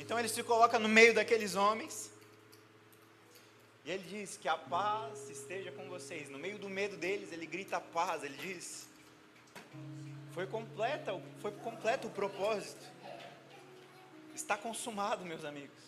Então 0.07 0.17
ele 0.17 0.29
se 0.29 0.41
coloca 0.41 0.79
no 0.79 0.87
meio 0.87 1.13
daqueles 1.13 1.55
homens, 1.55 2.09
e 3.83 3.91
ele 3.91 4.03
diz 4.03 4.37
que 4.37 4.47
a 4.47 4.57
paz 4.57 5.29
esteja 5.29 5.69
com 5.73 5.89
vocês. 5.89 6.29
No 6.29 6.39
meio 6.39 6.57
do 6.57 6.69
medo 6.69 6.95
deles, 6.95 7.33
ele 7.33 7.45
grita 7.45 7.81
paz. 7.81 8.23
Ele 8.23 8.37
diz: 8.37 8.87
Foi 10.31 10.47
completa, 10.47 11.11
foi 11.41 11.51
completo 11.51 12.07
o 12.07 12.09
propósito. 12.09 12.85
Está 14.33 14.55
consumado, 14.55 15.25
meus 15.25 15.43
amigos. 15.43 15.83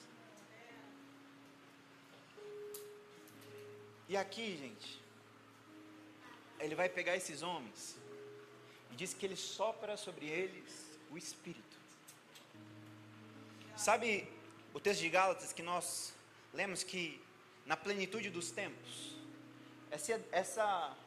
E 4.09 4.17
aqui, 4.17 4.57
gente, 4.57 5.01
ele 6.59 6.75
vai 6.75 6.89
pegar 6.89 7.15
esses 7.15 7.41
homens 7.41 7.95
e 8.91 8.97
diz 8.97 9.13
que 9.13 9.25
ele 9.25 9.37
sopra 9.37 9.95
sobre 9.95 10.25
eles 10.25 10.99
o 11.09 11.17
Espírito. 11.17 11.68
Sabe 13.79 14.27
o 14.73 14.79
texto 14.79 14.99
de 14.99 15.07
Gálatas 15.07 15.53
que 15.53 15.61
nós 15.61 16.13
lemos 16.53 16.83
que 16.83 17.17
na 17.65 17.77
plenitude 17.77 18.29
dos 18.29 18.51
tempos. 18.51 19.15
Essa, 19.89 20.21
essa, 20.33 20.97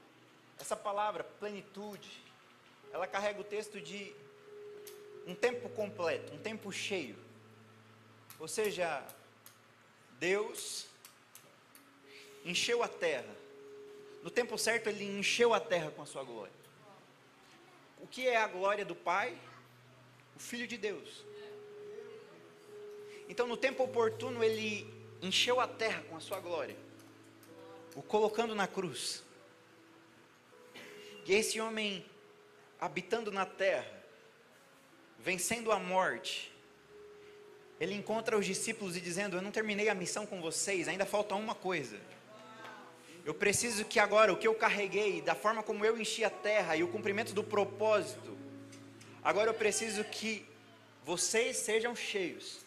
essa 0.58 0.74
palavra, 0.74 1.22
plenitude, 1.22 2.10
ela 2.90 3.06
carrega 3.06 3.38
o 3.42 3.44
texto 3.44 3.78
de 3.78 4.14
um 5.26 5.34
tempo 5.34 5.68
completo, 5.68 6.32
um 6.32 6.38
tempo 6.38 6.72
cheio. 6.72 7.14
Ou 8.38 8.48
seja, 8.48 9.06
Deus 10.18 10.86
encheu 12.42 12.82
a 12.82 12.88
terra. 12.88 13.36
No 14.22 14.30
tempo 14.30 14.56
certo, 14.56 14.88
Ele 14.88 15.04
encheu 15.04 15.52
a 15.52 15.60
terra 15.60 15.90
com 15.90 16.00
a 16.00 16.06
sua 16.06 16.24
glória. 16.24 16.54
O 18.00 18.06
que 18.06 18.26
é 18.26 18.38
a 18.38 18.48
glória 18.48 18.82
do 18.82 18.94
Pai? 18.94 19.38
O 20.34 20.38
Filho 20.38 20.66
de 20.66 20.78
Deus. 20.78 21.22
Então, 23.32 23.46
no 23.46 23.56
tempo 23.56 23.82
oportuno, 23.82 24.44
Ele 24.44 24.86
encheu 25.22 25.58
a 25.58 25.66
terra 25.66 26.02
com 26.06 26.14
a 26.14 26.20
sua 26.20 26.38
glória, 26.38 26.76
o 27.94 28.02
colocando 28.02 28.54
na 28.54 28.66
cruz. 28.66 29.22
E 31.24 31.32
esse 31.32 31.58
homem, 31.58 32.04
habitando 32.78 33.32
na 33.32 33.46
terra, 33.46 33.90
vencendo 35.18 35.72
a 35.72 35.78
morte, 35.78 36.52
ele 37.80 37.94
encontra 37.94 38.36
os 38.36 38.44
discípulos 38.44 38.98
e 38.98 39.00
dizendo: 39.00 39.38
Eu 39.38 39.40
não 39.40 39.50
terminei 39.50 39.88
a 39.88 39.94
missão 39.94 40.26
com 40.26 40.38
vocês, 40.42 40.86
ainda 40.86 41.06
falta 41.06 41.34
uma 41.34 41.54
coisa. 41.54 41.98
Eu 43.24 43.32
preciso 43.32 43.86
que 43.86 43.98
agora 43.98 44.30
o 44.30 44.36
que 44.36 44.46
eu 44.46 44.54
carreguei, 44.54 45.22
da 45.22 45.34
forma 45.34 45.62
como 45.62 45.86
eu 45.86 45.98
enchi 45.98 46.22
a 46.22 46.28
terra 46.28 46.76
e 46.76 46.82
o 46.82 46.88
cumprimento 46.88 47.32
do 47.32 47.42
propósito, 47.42 48.36
agora 49.24 49.48
eu 49.48 49.54
preciso 49.54 50.04
que 50.04 50.44
vocês 51.02 51.56
sejam 51.56 51.96
cheios 51.96 52.61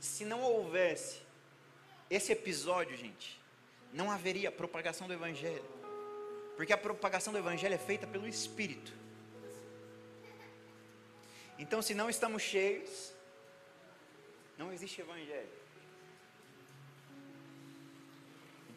se 0.00 0.24
não 0.24 0.40
houvesse 0.42 1.20
esse 2.08 2.32
episódio, 2.32 2.96
gente, 2.96 3.40
não 3.92 4.10
haveria 4.10 4.50
propagação 4.50 5.06
do 5.06 5.12
Evangelho. 5.12 5.64
Porque 6.56 6.72
a 6.72 6.78
propagação 6.78 7.32
do 7.32 7.38
Evangelho 7.38 7.74
é 7.74 7.78
feita 7.78 8.06
pelo 8.06 8.26
Espírito. 8.26 8.92
Então, 11.58 11.82
se 11.82 11.94
não 11.94 12.08
estamos 12.08 12.42
cheios, 12.42 13.12
não 14.56 14.72
existe 14.72 15.00
Evangelho. 15.00 15.60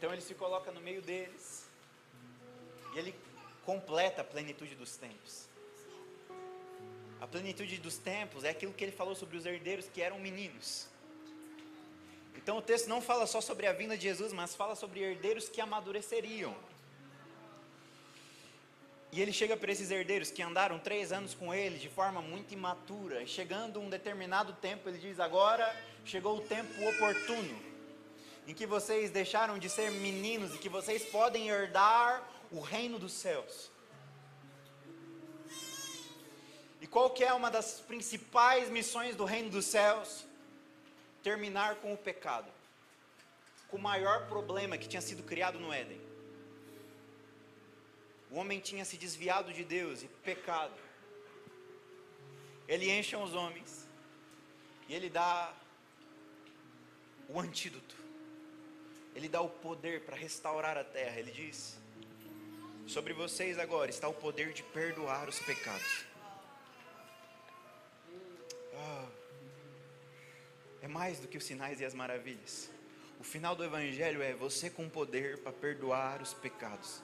Então 0.04 0.12
ele 0.12 0.22
se 0.22 0.36
coloca 0.36 0.70
no 0.70 0.82
meio 0.82 1.02
deles 1.02 1.66
E 2.94 3.00
ele 3.00 3.16
completa 3.66 4.20
a 4.20 4.24
plenitude 4.26 4.76
dos 4.76 4.98
tempos. 4.98 5.48
A 7.22 7.26
plenitude 7.26 7.78
dos 7.78 7.98
tempos 7.98 8.44
é 8.44 8.50
aquilo 8.50 8.74
que 8.74 8.84
ele 8.84 8.92
falou 8.92 9.16
sobre 9.16 9.38
os 9.38 9.46
herdeiros 9.46 9.88
que 9.88 10.02
eram 10.02 10.20
meninos. 10.20 10.90
Então 12.36 12.58
o 12.58 12.62
texto 12.62 12.88
não 12.88 13.02
fala 13.02 13.26
só 13.26 13.40
sobre 13.40 13.68
a 13.68 13.74
vinda 13.74 13.96
de 13.96 14.04
Jesus, 14.04 14.34
mas 14.34 14.56
fala 14.56 14.76
sobre 14.76 15.02
herdeiros 15.02 15.48
que 15.48 15.62
amadureceriam. 15.62 16.56
E 19.14 19.22
ele 19.22 19.32
chega 19.32 19.56
para 19.56 19.72
esses 19.72 19.92
herdeiros 19.92 20.32
que 20.32 20.42
andaram 20.42 20.80
três 20.80 21.12
anos 21.12 21.36
com 21.36 21.54
ele 21.54 21.78
de 21.78 21.88
forma 21.88 22.20
muito 22.20 22.52
imatura. 22.52 23.22
E 23.22 23.28
chegando 23.28 23.80
um 23.80 23.88
determinado 23.88 24.54
tempo, 24.54 24.90
ele 24.90 24.98
diz: 24.98 25.20
Agora 25.20 25.72
chegou 26.04 26.38
o 26.38 26.42
tempo 26.42 26.74
oportuno, 26.90 27.62
em 28.48 28.56
que 28.56 28.66
vocês 28.66 29.12
deixaram 29.12 29.60
de 29.60 29.70
ser 29.70 29.92
meninos 29.92 30.56
e 30.56 30.58
que 30.58 30.68
vocês 30.68 31.06
podem 31.06 31.48
herdar 31.48 32.28
o 32.52 32.60
reino 32.60 32.98
dos 32.98 33.14
céus. 33.14 33.72
E 36.82 36.88
qual 36.88 37.12
que 37.12 37.24
é 37.24 37.32
uma 37.34 37.52
das 37.52 37.80
principais 37.82 38.68
missões 38.68 39.16
do 39.16 39.26
reino 39.26 39.52
dos 39.52 39.66
céus? 39.66 40.26
Terminar 41.24 41.78
com 41.78 41.94
o 41.94 41.98
pecado. 41.98 42.52
Com 43.70 43.78
o 43.78 43.82
maior 43.82 44.28
problema 44.28 44.78
que 44.78 44.88
tinha 44.88 45.02
sido 45.02 45.24
criado 45.24 45.60
no 45.60 45.74
Éden. 45.74 46.00
O 48.30 48.36
homem 48.36 48.60
tinha 48.60 48.84
se 48.84 48.98
desviado 48.98 49.54
de 49.54 49.64
Deus 49.64 50.04
e 50.04 50.08
pecado. 50.08 50.74
Ele 52.68 52.92
enche 52.92 53.16
os 53.16 53.34
homens 53.34 53.88
e 54.88 54.94
ele 54.94 55.10
dá 55.10 55.54
o 57.30 57.40
antídoto. 57.40 57.96
Ele 59.16 59.30
dá 59.30 59.42
o 59.42 59.50
poder 59.50 60.02
para 60.02 60.16
restaurar 60.16 60.78
a 60.78 60.84
terra. 60.84 61.20
Ele 61.20 61.32
diz: 61.32 61.80
Sobre 62.88 63.14
vocês 63.14 63.58
agora 63.60 63.90
está 63.90 64.08
o 64.08 64.14
poder 64.14 64.52
de 64.54 64.64
perdoar 64.64 65.30
os 65.30 65.40
pecados. 65.40 66.06
É 70.84 70.88
mais 70.88 71.18
do 71.18 71.30
que 71.30 71.38
os 71.38 71.46
sinais 71.46 71.80
e 71.80 71.86
as 71.86 71.94
maravilhas. 71.94 72.70
O 73.18 73.24
final 73.24 73.56
do 73.56 73.64
Evangelho 73.64 74.22
é 74.22 74.34
você 74.34 74.70
com 74.70 74.90
poder 74.90 75.38
para 75.38 75.54
perdoar 75.54 76.22
os 76.22 76.34
pecados, 76.34 77.02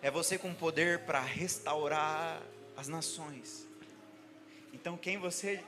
é 0.00 0.10
você 0.10 0.38
com 0.38 0.54
poder 0.54 1.00
para 1.00 1.20
restaurar 1.20 2.42
as 2.78 2.88
nações. 2.88 3.66
Então, 4.72 4.96
quem 4.96 5.18
você 5.18 5.62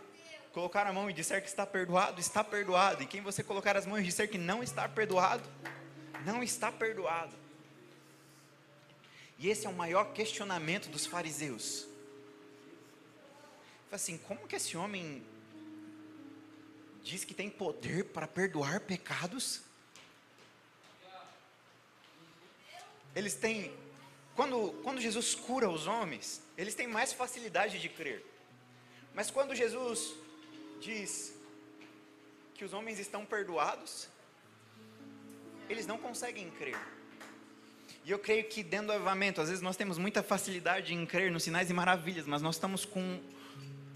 colocar 0.54 0.86
a 0.86 0.92
mão 0.94 1.10
e 1.10 1.12
disser 1.12 1.42
que 1.42 1.48
está 1.48 1.66
perdoado, 1.66 2.18
está 2.18 2.42
perdoado, 2.42 3.02
e 3.02 3.06
quem 3.06 3.20
você 3.20 3.42
colocar 3.42 3.76
as 3.76 3.84
mãos 3.84 4.00
e 4.00 4.04
disser 4.04 4.30
que 4.30 4.38
não 4.38 4.62
está 4.62 4.88
perdoado, 4.88 5.46
não 6.24 6.42
está 6.42 6.72
perdoado. 6.72 7.36
E 9.38 9.50
esse 9.50 9.66
é 9.66 9.68
o 9.68 9.74
maior 9.74 10.14
questionamento 10.14 10.88
dos 10.88 11.04
fariseus. 11.04 11.86
Assim, 13.90 14.16
como 14.16 14.48
que 14.48 14.56
esse 14.56 14.74
homem 14.74 15.22
diz 17.02 17.24
que 17.24 17.34
tem 17.34 17.50
poder 17.50 18.04
para 18.06 18.26
perdoar 18.26 18.80
pecados. 18.80 19.62
Eles 23.14 23.34
têm, 23.34 23.74
quando, 24.34 24.72
quando 24.82 25.00
Jesus 25.00 25.34
cura 25.34 25.68
os 25.68 25.86
homens, 25.86 26.40
eles 26.56 26.74
têm 26.74 26.86
mais 26.86 27.12
facilidade 27.12 27.78
de 27.78 27.88
crer. 27.88 28.24
Mas 29.14 29.30
quando 29.30 29.54
Jesus 29.54 30.14
diz 30.80 31.34
que 32.54 32.64
os 32.64 32.72
homens 32.72 32.98
estão 32.98 33.26
perdoados, 33.26 34.08
eles 35.68 35.86
não 35.86 35.98
conseguem 35.98 36.50
crer. 36.50 36.78
E 38.04 38.10
eu 38.10 38.18
creio 38.18 38.44
que 38.44 38.62
dentro 38.62 38.88
do 38.88 38.92
avivamento, 38.94 39.40
às 39.40 39.48
vezes 39.48 39.62
nós 39.62 39.76
temos 39.76 39.98
muita 39.98 40.22
facilidade 40.22 40.94
em 40.94 41.06
crer 41.06 41.30
nos 41.30 41.42
sinais 41.42 41.70
e 41.70 41.74
maravilhas, 41.74 42.26
mas 42.26 42.42
nós 42.42 42.56
estamos 42.56 42.84
com 42.84 43.00
um 43.00 43.22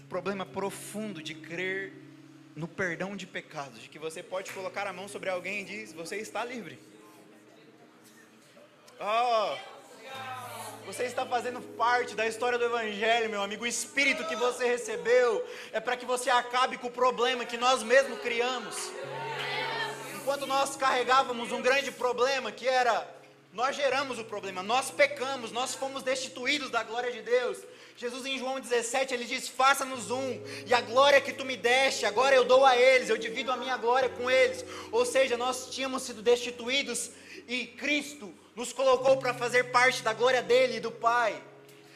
problema 0.07 0.45
profundo 0.45 1.21
de 1.21 1.33
crer 1.33 2.06
no 2.57 2.67
perdão 2.67 3.15
de 3.15 3.27
pecados, 3.27 3.79
de 3.79 3.87
que 3.87 3.99
você 3.99 4.23
pode 4.23 4.51
colocar 4.51 4.87
a 4.87 4.91
mão 4.91 5.07
sobre 5.07 5.29
alguém 5.29 5.61
e 5.61 5.63
diz: 5.63 5.93
Você 5.93 6.17
está 6.17 6.43
livre. 6.43 6.79
Oh, 8.99 9.55
você 10.87 11.03
está 11.03 11.23
fazendo 11.23 11.61
parte 11.77 12.15
da 12.15 12.25
história 12.25 12.57
do 12.57 12.65
Evangelho, 12.65 13.29
meu 13.29 13.43
amigo. 13.43 13.63
O 13.63 13.67
Espírito 13.67 14.25
que 14.25 14.35
você 14.35 14.65
recebeu 14.65 15.47
é 15.71 15.79
para 15.79 15.95
que 15.95 16.05
você 16.05 16.31
acabe 16.31 16.79
com 16.79 16.87
o 16.87 16.91
problema 16.91 17.45
que 17.45 17.57
nós 17.57 17.83
mesmos 17.83 18.19
criamos. 18.21 18.91
Enquanto 20.15 20.47
nós 20.47 20.75
carregávamos 20.75 21.51
um 21.51 21.61
grande 21.61 21.91
problema 21.91 22.51
que 22.51 22.67
era 22.67 23.07
nós 23.53 23.75
geramos 23.75 24.19
o 24.19 24.23
problema, 24.25 24.61
nós 24.61 24.91
pecamos, 24.91 25.51
nós 25.51 25.73
fomos 25.73 26.03
destituídos 26.03 26.69
da 26.69 26.83
glória 26.83 27.11
de 27.11 27.21
Deus. 27.21 27.57
Jesus 27.95 28.25
em 28.25 28.37
João 28.37 28.59
17, 28.59 29.13
ele 29.13 29.25
diz: 29.25 29.47
Faça-nos 29.47 30.11
um, 30.11 30.41
e 30.65 30.73
a 30.73 30.81
glória 30.81 31.19
que 31.19 31.33
tu 31.33 31.43
me 31.43 31.57
deste, 31.57 32.05
agora 32.05 32.35
eu 32.35 32.45
dou 32.45 32.63
a 32.63 32.77
eles, 32.77 33.09
eu 33.09 33.17
divido 33.17 33.51
a 33.51 33.57
minha 33.57 33.75
glória 33.77 34.09
com 34.09 34.29
eles. 34.29 34.63
Ou 34.91 35.05
seja, 35.05 35.35
nós 35.35 35.69
tínhamos 35.71 36.03
sido 36.03 36.21
destituídos 36.21 37.09
e 37.47 37.65
Cristo 37.65 38.31
nos 38.55 38.73
colocou 38.73 39.17
para 39.17 39.33
fazer 39.33 39.71
parte 39.71 40.03
da 40.03 40.13
glória 40.13 40.43
dele 40.43 40.77
e 40.77 40.79
do 40.79 40.91
Pai. 40.91 41.41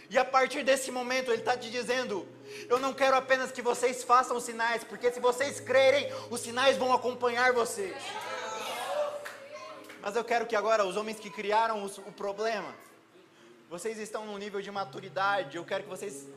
E 0.09 0.17
a 0.17 0.25
partir 0.25 0.63
desse 0.63 0.91
momento, 0.91 1.31
ele 1.31 1.41
está 1.41 1.55
te 1.55 1.69
dizendo: 1.69 2.27
Eu 2.67 2.79
não 2.79 2.93
quero 2.93 3.15
apenas 3.15 3.51
que 3.51 3.61
vocês 3.61 4.03
façam 4.03 4.39
sinais, 4.39 4.83
porque 4.83 5.11
se 5.11 5.19
vocês 5.19 5.59
crerem, 5.59 6.11
os 6.29 6.41
sinais 6.41 6.77
vão 6.77 6.91
acompanhar 6.91 7.53
vocês. 7.53 7.95
Mas 10.01 10.15
eu 10.15 10.23
quero 10.23 10.47
que 10.47 10.55
agora 10.55 10.83
os 10.83 10.97
homens 10.97 11.19
que 11.19 11.29
criaram 11.29 11.85
o 11.85 12.11
problema, 12.11 12.73
vocês 13.69 13.99
estão 13.99 14.25
num 14.25 14.37
nível 14.37 14.59
de 14.59 14.71
maturidade. 14.71 15.57
Eu 15.57 15.63
quero 15.63 15.83
que 15.83 15.89
vocês 15.89 16.27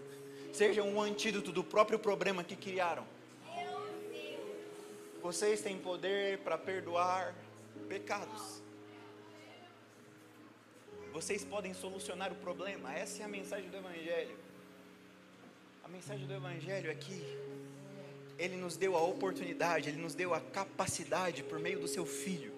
sejam 0.53 0.87
um 0.87 1.01
antídoto 1.01 1.51
do 1.51 1.65
próprio 1.65 1.99
problema 1.99 2.45
que 2.45 2.55
criaram. 2.55 3.07
Vocês 5.23 5.63
têm 5.63 5.79
poder 5.79 6.39
para 6.41 6.59
perdoar 6.59 7.35
pecados. 7.89 8.63
Vocês 11.11 11.43
podem 11.43 11.73
solucionar 11.73 12.31
o 12.33 12.37
problema. 12.37 12.93
Essa 12.93 13.23
é 13.23 13.25
a 13.25 13.29
mensagem 13.29 13.71
do 13.71 13.77
Evangelho. 13.79 14.37
A 15.83 15.89
mensagem 15.89 16.27
do 16.27 16.35
Evangelho 16.35 16.91
é 16.91 16.95
que 16.95 17.19
Ele 18.39 18.57
nos 18.57 18.77
deu 18.77 18.95
a 18.95 19.03
oportunidade, 19.03 19.89
Ele 19.89 20.03
nos 20.03 20.15
deu 20.15 20.35
a 20.35 20.41
capacidade 20.41 21.43
por 21.43 21.59
meio 21.59 21.81
do 21.81 21.89
Seu 21.89 22.05
Filho 22.05 22.54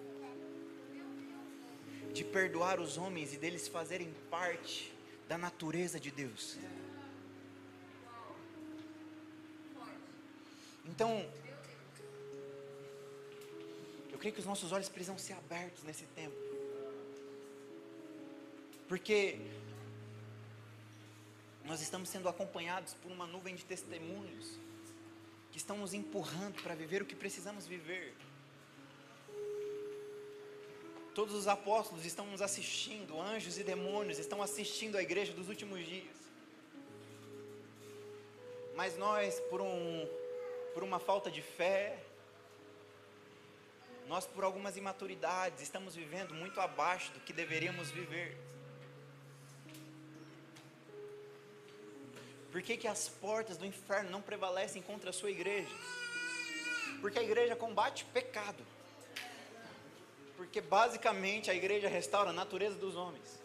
de 2.17 2.23
perdoar 2.23 2.79
os 2.79 2.97
homens 2.97 3.33
e 3.33 3.37
deles 3.37 3.67
fazerem 3.67 4.11
parte 4.31 4.91
da 5.29 5.37
natureza 5.37 5.99
de 5.99 6.09
Deus. 6.09 6.57
Então, 10.83 11.29
eu 14.11 14.17
creio 14.17 14.33
que 14.33 14.39
os 14.39 14.47
nossos 14.47 14.71
olhos 14.71 14.89
precisam 14.89 15.17
ser 15.17 15.33
abertos 15.33 15.83
nesse 15.83 16.05
tempo. 16.07 16.35
Porque 18.87 19.39
nós 21.65 21.81
estamos 21.81 22.09
sendo 22.09 22.27
acompanhados 22.27 22.95
por 22.95 23.11
uma 23.11 23.27
nuvem 23.27 23.53
de 23.53 23.63
testemunhos 23.63 24.57
que 25.51 25.57
estão 25.57 25.77
nos 25.77 25.93
empurrando 25.93 26.63
para 26.63 26.73
viver 26.73 27.03
o 27.03 27.05
que 27.05 27.15
precisamos 27.15 27.67
viver. 27.67 28.15
Todos 31.17 31.33
os 31.33 31.47
apóstolos 31.47 32.05
estão 32.05 32.27
nos 32.27 32.43
assistindo, 32.43 33.19
anjos 33.19 33.57
e 33.57 33.63
demônios 33.63 34.19
estão 34.19 34.39
assistindo 34.39 34.99
a 34.99 35.01
igreja 35.01 35.33
dos 35.33 35.49
últimos 35.49 35.83
dias. 35.83 36.15
Mas 38.75 38.95
nós, 38.99 39.39
por, 39.49 39.59
um, 39.59 40.07
por 40.75 40.83
uma 40.83 40.99
falta 40.99 41.31
de 41.31 41.41
fé, 41.41 41.97
nós, 44.07 44.27
por 44.27 44.43
algumas 44.43 44.77
imaturidades, 44.77 45.59
estamos 45.63 45.95
vivendo 45.95 46.35
muito 46.35 46.61
abaixo 46.61 47.11
do 47.13 47.19
que 47.21 47.33
deveríamos 47.33 47.89
viver. 47.89 48.37
Por 52.51 52.61
que, 52.61 52.77
que 52.77 52.87
as 52.87 53.09
portas 53.09 53.57
do 53.57 53.65
inferno 53.65 54.11
não 54.11 54.21
prevalecem 54.21 54.83
contra 54.83 55.09
a 55.09 55.13
sua 55.13 55.31
igreja? 55.31 55.75
Porque 57.01 57.17
a 57.17 57.23
igreja 57.23 57.55
combate 57.55 58.05
pecado. 58.05 58.76
Porque 60.37 60.61
basicamente 60.61 61.51
a 61.51 61.55
igreja 61.55 61.89
restaura 61.89 62.29
a 62.29 62.33
natureza 62.33 62.75
dos 62.75 62.95
homens. 62.95 63.39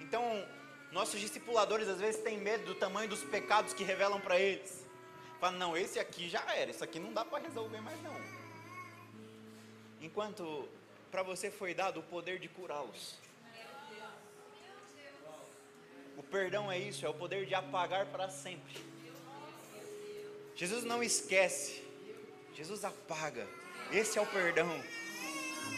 Então, 0.00 0.44
nossos 0.90 1.20
discipuladores 1.20 1.86
às 1.86 2.00
vezes 2.00 2.22
têm 2.22 2.38
medo 2.38 2.64
do 2.64 2.74
tamanho 2.74 3.10
dos 3.10 3.22
pecados 3.22 3.74
que 3.74 3.84
revelam 3.84 4.18
para 4.20 4.40
eles. 4.40 4.84
Falam, 5.38 5.58
não, 5.58 5.76
esse 5.76 6.00
aqui 6.00 6.28
já 6.28 6.42
era, 6.54 6.70
isso 6.70 6.82
aqui 6.82 6.98
não 6.98 7.12
dá 7.12 7.24
para 7.24 7.44
resolver 7.44 7.80
mais 7.82 8.02
não. 8.02 8.16
Enquanto 10.00 10.66
para 11.10 11.22
você 11.22 11.50
foi 11.50 11.74
dado 11.74 12.00
o 12.00 12.02
poder 12.02 12.38
de 12.38 12.48
curá-los. 12.48 13.16
O 16.16 16.22
perdão 16.22 16.72
é 16.72 16.78
isso, 16.78 17.04
é 17.04 17.08
o 17.08 17.14
poder 17.14 17.46
de 17.46 17.54
apagar 17.54 18.06
para 18.06 18.28
sempre. 18.28 18.82
Jesus 20.56 20.82
não 20.82 21.02
esquece 21.02 21.87
Jesus 22.58 22.84
apaga. 22.84 23.46
Esse 23.92 24.18
é 24.18 24.20
o 24.20 24.26
perdão. 24.26 24.68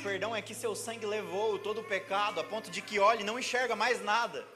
perdão 0.03 0.35
é 0.35 0.41
que 0.41 0.55
seu 0.55 0.75
sangue 0.75 1.05
levou 1.05 1.59
todo 1.59 1.83
o 1.83 1.85
pecado 1.85 2.41
a 2.41 2.45
ponto 2.45 2.71
de 2.71 2.81
que 2.81 2.99
olhe 2.99 3.21
e 3.21 3.25
não 3.25 3.39
enxerga 3.39 3.77
mais 3.77 4.03
nada. 4.03 4.47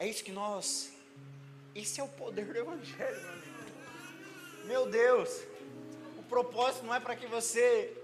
É 0.00 0.08
isso 0.08 0.24
que 0.24 0.32
nós. 0.32 0.92
Esse 1.76 2.00
é 2.00 2.02
o 2.02 2.08
poder 2.08 2.46
do 2.52 2.58
Evangelho. 2.58 3.22
Meu 4.64 4.84
Deus, 4.90 5.30
o 6.18 6.24
propósito 6.24 6.84
não 6.84 6.92
é 6.92 6.98
para 6.98 7.14
que 7.14 7.28
você 7.28 7.96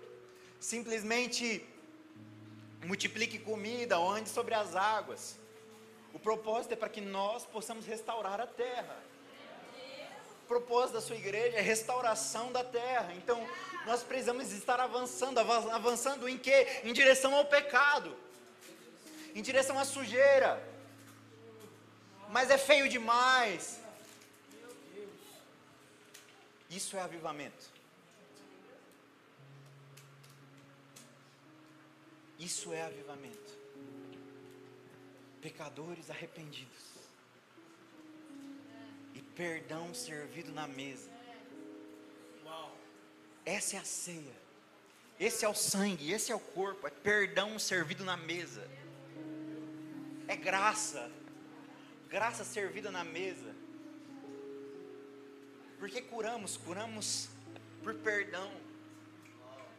simplesmente 0.61 1.67
multiplique 2.85 3.41
comida 3.41 3.99
ou 3.99 4.09
ande 4.09 4.29
sobre 4.29 4.55
as 4.55 4.77
águas. 4.77 5.41
O 6.15 6.21
propósito 6.21 6.71
é 6.75 6.77
para 6.77 6.89
que 6.89 7.01
nós 7.01 7.45
possamos 7.45 7.85
restaurar 7.85 8.41
a 8.41 8.47
terra. 8.47 9.08
Propósito 10.49 10.95
da 10.95 11.01
sua 11.03 11.17
igreja 11.17 11.59
é 11.59 11.61
restauração 11.61 12.51
da 12.51 12.65
terra. 12.65 13.13
Então, 13.15 13.47
nós 13.85 14.03
precisamos 14.03 14.51
estar 14.51 14.81
avançando, 14.81 15.39
avançando 15.39 16.27
em 16.27 16.39
quê? 16.39 16.67
Em 16.85 16.93
direção 16.95 17.35
ao 17.35 17.45
pecado. 17.45 18.17
Em 19.35 19.43
direção 19.43 19.79
à 19.79 19.85
sujeira. 19.85 20.67
Mas 22.31 22.51
é 22.51 22.57
feio 22.57 22.89
demais. 22.89 23.79
Isso 26.71 26.97
é 26.97 27.01
avivamento. 27.01 27.67
Isso 32.39 32.73
é 32.73 32.83
avivamento. 32.83 33.59
Pecadores 35.43 36.09
arrependidos. 36.11 36.98
E 39.19 39.23
perdão 39.35 39.93
servido 39.93 40.53
na 40.53 40.69
mesa. 40.69 41.11
Essa 43.45 43.77
é 43.77 43.79
a 43.81 43.85
ceia. 43.85 44.37
Esse 45.19 45.45
é 45.45 45.49
o 45.49 45.55
sangue, 45.55 46.13
esse 46.13 46.31
é 46.31 46.35
o 46.37 46.39
corpo, 46.39 46.87
é 46.87 46.91
perdão 46.91 47.59
servido 47.59 48.05
na 48.05 48.17
mesa. 48.17 48.65
É 50.29 50.37
graça. 50.37 51.11
Graça 52.09 52.45
servida 52.45 52.93
na 52.93 53.03
mesa. 53.03 53.53
Por 55.81 55.91
que 55.91 56.01
curamos? 56.01 56.57
Curamos 56.57 57.29
por 57.83 57.95
perdão. 57.95 58.53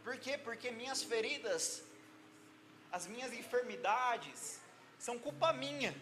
Por 0.04 0.18
quê? 0.18 0.38
Porque 0.38 0.70
minhas 0.70 1.02
feridas 1.02 1.84
as 2.92 3.08
minhas 3.08 3.32
enfermidades 3.32 4.60
são 4.98 5.18
culpa 5.18 5.54
minha. 5.54 5.96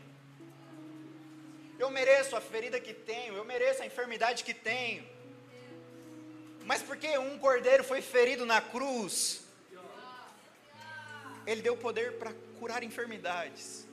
Eu 1.79 1.89
mereço 1.89 2.35
a 2.35 2.41
ferida 2.41 2.79
que 2.79 2.93
tenho, 2.93 3.35
eu 3.35 3.45
mereço 3.45 3.81
a 3.81 3.85
enfermidade 3.85 4.43
que 4.43 4.53
tenho. 4.53 5.07
Mas 6.65 6.81
porque 6.81 7.17
um 7.17 7.37
cordeiro 7.39 7.83
foi 7.83 8.01
ferido 8.01 8.45
na 8.45 8.59
cruz, 8.59 9.43
ele 11.45 11.61
deu 11.61 11.77
poder 11.77 12.17
para 12.17 12.33
curar 12.59 12.83
enfermidades. 12.83 13.87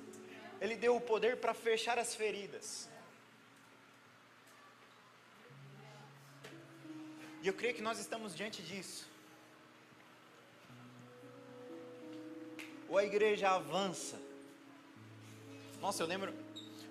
Ele 0.60 0.76
deu 0.76 0.96
o 0.96 1.00
poder 1.00 1.36
para 1.36 1.52
fechar 1.52 1.98
as 1.98 2.14
feridas. 2.14 2.88
E 7.42 7.46
eu 7.46 7.54
creio 7.54 7.74
que 7.74 7.82
nós 7.82 7.98
estamos 7.98 8.34
diante 8.34 8.62
disso. 8.62 9.06
ou 12.94 12.98
a 12.98 13.04
igreja 13.04 13.50
avança. 13.50 14.16
Nossa, 15.80 16.02
eu 16.02 16.06
lembro, 16.06 16.32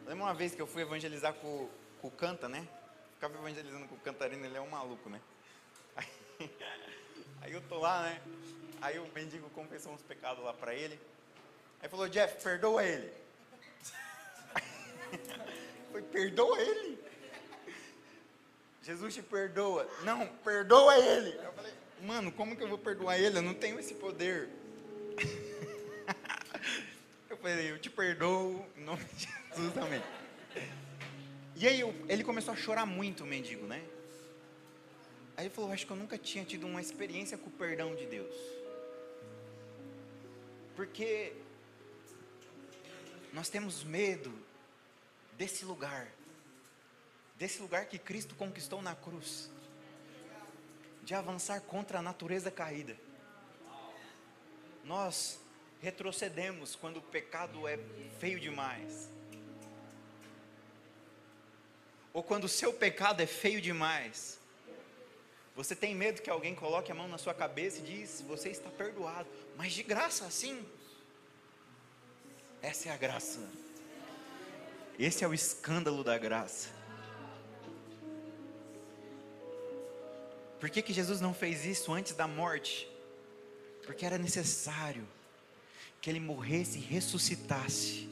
eu 0.04 0.10
lembro 0.10 0.26
uma 0.26 0.34
vez 0.34 0.54
que 0.54 0.62
eu 0.62 0.68
fui 0.68 0.82
evangelizar 0.82 1.34
com, 1.34 1.70
com 2.02 2.08
o 2.10 2.12
Canta, 2.12 2.50
né? 2.50 2.68
Ficava 3.14 3.36
evangelizando 3.36 3.88
com 3.88 3.96
o 3.96 4.00
Cantarino, 4.00 4.46
ele 4.46 4.58
é 4.58 4.62
um 4.62 4.70
maluco, 4.70 5.10
né? 5.10 5.20
Aí, 5.96 6.08
aí 7.42 7.54
eu 7.54 7.62
tô 7.62 7.80
lá, 7.80 8.04
né? 8.04 8.22
Aí 8.82 9.00
o 9.00 9.08
mendigo 9.16 9.50
confessou 9.52 9.94
uns 9.94 10.02
pecados 10.02 10.44
lá 10.44 10.54
para 10.54 10.76
ele. 10.76 11.00
Aí 11.82 11.88
falou, 11.88 12.10
Jeff, 12.10 12.44
perdoa 12.44 12.84
ele. 12.84 13.14
Foi, 15.90 16.02
perdoa 16.02 16.60
ele? 16.60 17.02
Jesus 18.82 19.14
te 19.14 19.22
perdoa. 19.22 19.90
Não, 20.04 20.28
perdoa 20.44 20.98
ele. 20.98 21.40
Eu 21.42 21.54
falei, 21.54 21.74
mano, 22.02 22.30
como 22.34 22.58
que 22.58 22.64
eu 22.64 22.68
vou 22.68 22.78
perdoar 22.78 23.18
ele? 23.18 23.38
Eu 23.38 23.42
não 23.42 23.54
tenho 23.54 23.80
esse 23.80 23.94
poder 23.94 24.50
falei, 27.44 27.72
eu 27.72 27.78
te 27.78 27.90
perdoo, 27.90 28.66
em 28.78 28.86
nome 28.86 29.04
de 29.04 29.28
Jesus, 29.50 29.78
amém. 29.78 30.02
E 31.58 31.68
aí 31.68 31.82
ele 32.08 32.24
começou 32.24 32.54
a 32.54 32.58
chorar 32.58 32.86
muito, 32.86 33.26
o 33.26 33.28
mendigo, 33.28 33.68
né? 33.68 33.84
Aí 35.36 35.48
ele 35.48 35.54
falou, 35.54 35.70
acho 35.74 35.86
que 35.86 35.92
eu 35.92 35.98
nunca 35.98 36.18
tinha 36.18 36.46
tido 36.46 36.66
uma 36.66 36.80
experiência 36.80 37.38
com 37.38 37.50
o 37.50 37.52
perdão 37.52 37.94
de 37.96 38.06
Deus. 38.06 38.34
Porque 40.74 41.34
nós 43.34 43.50
temos 43.50 43.84
medo 43.84 44.34
desse 45.38 45.66
lugar, 45.66 46.08
desse 47.36 47.62
lugar 47.62 47.88
que 47.88 48.00
Cristo 48.00 48.36
conquistou 48.36 48.82
na 48.82 48.96
cruz, 48.96 49.52
de 51.04 51.14
avançar 51.14 51.60
contra 51.60 52.00
a 52.00 52.02
natureza 52.02 52.50
caída. 52.50 52.96
Nós 54.86 55.43
retrocedemos 55.84 56.78
quando 56.78 56.98
o 56.98 57.02
pecado 57.02 57.68
é 57.68 57.78
feio 58.18 58.40
demais. 58.40 59.10
Ou 62.14 62.24
quando 62.24 62.46
o 62.46 62.50
seu 62.50 62.72
pecado 62.72 63.22
é 63.22 63.28
feio 63.28 63.60
demais. 63.60 64.40
Você 65.56 65.76
tem 65.76 65.94
medo 65.94 66.22
que 66.22 66.30
alguém 66.30 66.56
coloque 66.56 66.90
a 66.90 66.96
mão 66.96 67.08
na 67.10 67.18
sua 67.18 67.34
cabeça 67.34 67.80
e 67.80 67.82
diz: 67.82 68.22
"Você 68.22 68.50
está 68.50 68.70
perdoado", 68.70 69.28
mas 69.58 69.74
de 69.74 69.84
graça 69.84 70.26
assim. 70.26 70.66
Essa 72.62 72.88
é 72.88 72.92
a 72.94 72.98
graça. 72.98 73.42
Esse 74.98 75.26
é 75.26 75.28
o 75.28 75.34
escândalo 75.34 76.02
da 76.02 76.18
graça. 76.18 76.70
Por 80.62 80.70
que, 80.70 80.82
que 80.82 80.94
Jesus 80.94 81.20
não 81.20 81.34
fez 81.34 81.66
isso 81.66 81.92
antes 81.92 82.14
da 82.14 82.26
morte? 82.26 82.90
Porque 83.86 84.06
era 84.06 84.18
necessário 84.18 85.06
que 86.04 86.10
ele 86.10 86.20
morresse 86.20 86.80
e 86.80 86.82
ressuscitasse. 86.82 88.10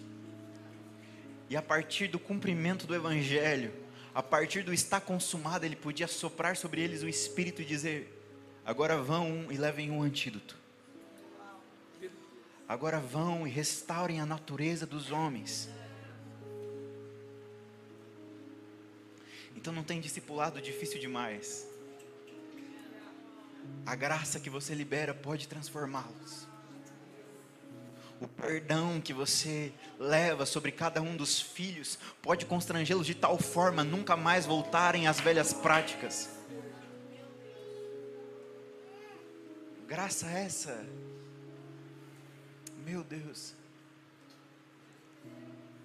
E 1.49 1.57
a 1.57 1.61
partir 1.61 2.07
do 2.07 2.17
cumprimento 2.17 2.87
do 2.87 2.95
Evangelho, 2.95 3.73
a 4.15 4.23
partir 4.23 4.63
do 4.63 4.73
está 4.73 5.01
consumado, 5.01 5.65
ele 5.65 5.75
podia 5.75 6.07
soprar 6.07 6.55
sobre 6.55 6.79
eles 6.79 7.03
o 7.03 7.09
Espírito 7.09 7.61
e 7.61 7.65
dizer: 7.65 8.25
agora 8.65 8.97
vão 8.97 9.51
e 9.51 9.57
levem 9.57 9.91
um 9.91 10.01
antídoto. 10.01 10.57
Agora 12.65 12.97
vão 12.97 13.45
e 13.45 13.49
restaurem 13.49 14.21
a 14.21 14.25
natureza 14.25 14.85
dos 14.85 15.11
homens. 15.11 15.69
Então 19.53 19.73
não 19.73 19.83
tem 19.83 19.99
discipulado 19.99 20.61
difícil 20.61 20.97
demais. 20.97 21.67
A 23.85 23.95
graça 23.95 24.39
que 24.39 24.49
você 24.49 24.73
libera 24.73 25.13
pode 25.13 25.45
transformá-los 25.45 26.49
o 28.21 28.27
perdão 28.27 29.01
que 29.01 29.13
você 29.13 29.73
leva 29.97 30.45
sobre 30.45 30.71
cada 30.71 31.01
um 31.01 31.17
dos 31.17 31.41
filhos 31.41 31.97
pode 32.21 32.45
constrangê-los 32.45 33.07
de 33.07 33.15
tal 33.15 33.39
forma 33.39 33.83
nunca 33.83 34.15
mais 34.15 34.45
voltarem 34.45 35.07
às 35.07 35.19
velhas 35.19 35.51
práticas. 35.51 36.29
Graça 39.87 40.29
essa, 40.29 40.85
meu 42.85 43.03
Deus, 43.03 43.55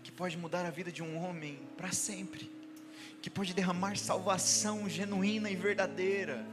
que 0.05 0.13
pode 0.13 0.37
mudar 0.37 0.67
a 0.67 0.71
vida 0.71 0.93
de 0.93 1.03
um 1.03 1.17
homem 1.25 1.59
para 1.75 1.91
sempre, 1.91 2.53
que 3.23 3.31
pode 3.31 3.55
derramar 3.55 3.97
salvação 3.97 4.89
genuína 4.91 5.51
e 5.51 5.57
verdadeira 5.57 6.47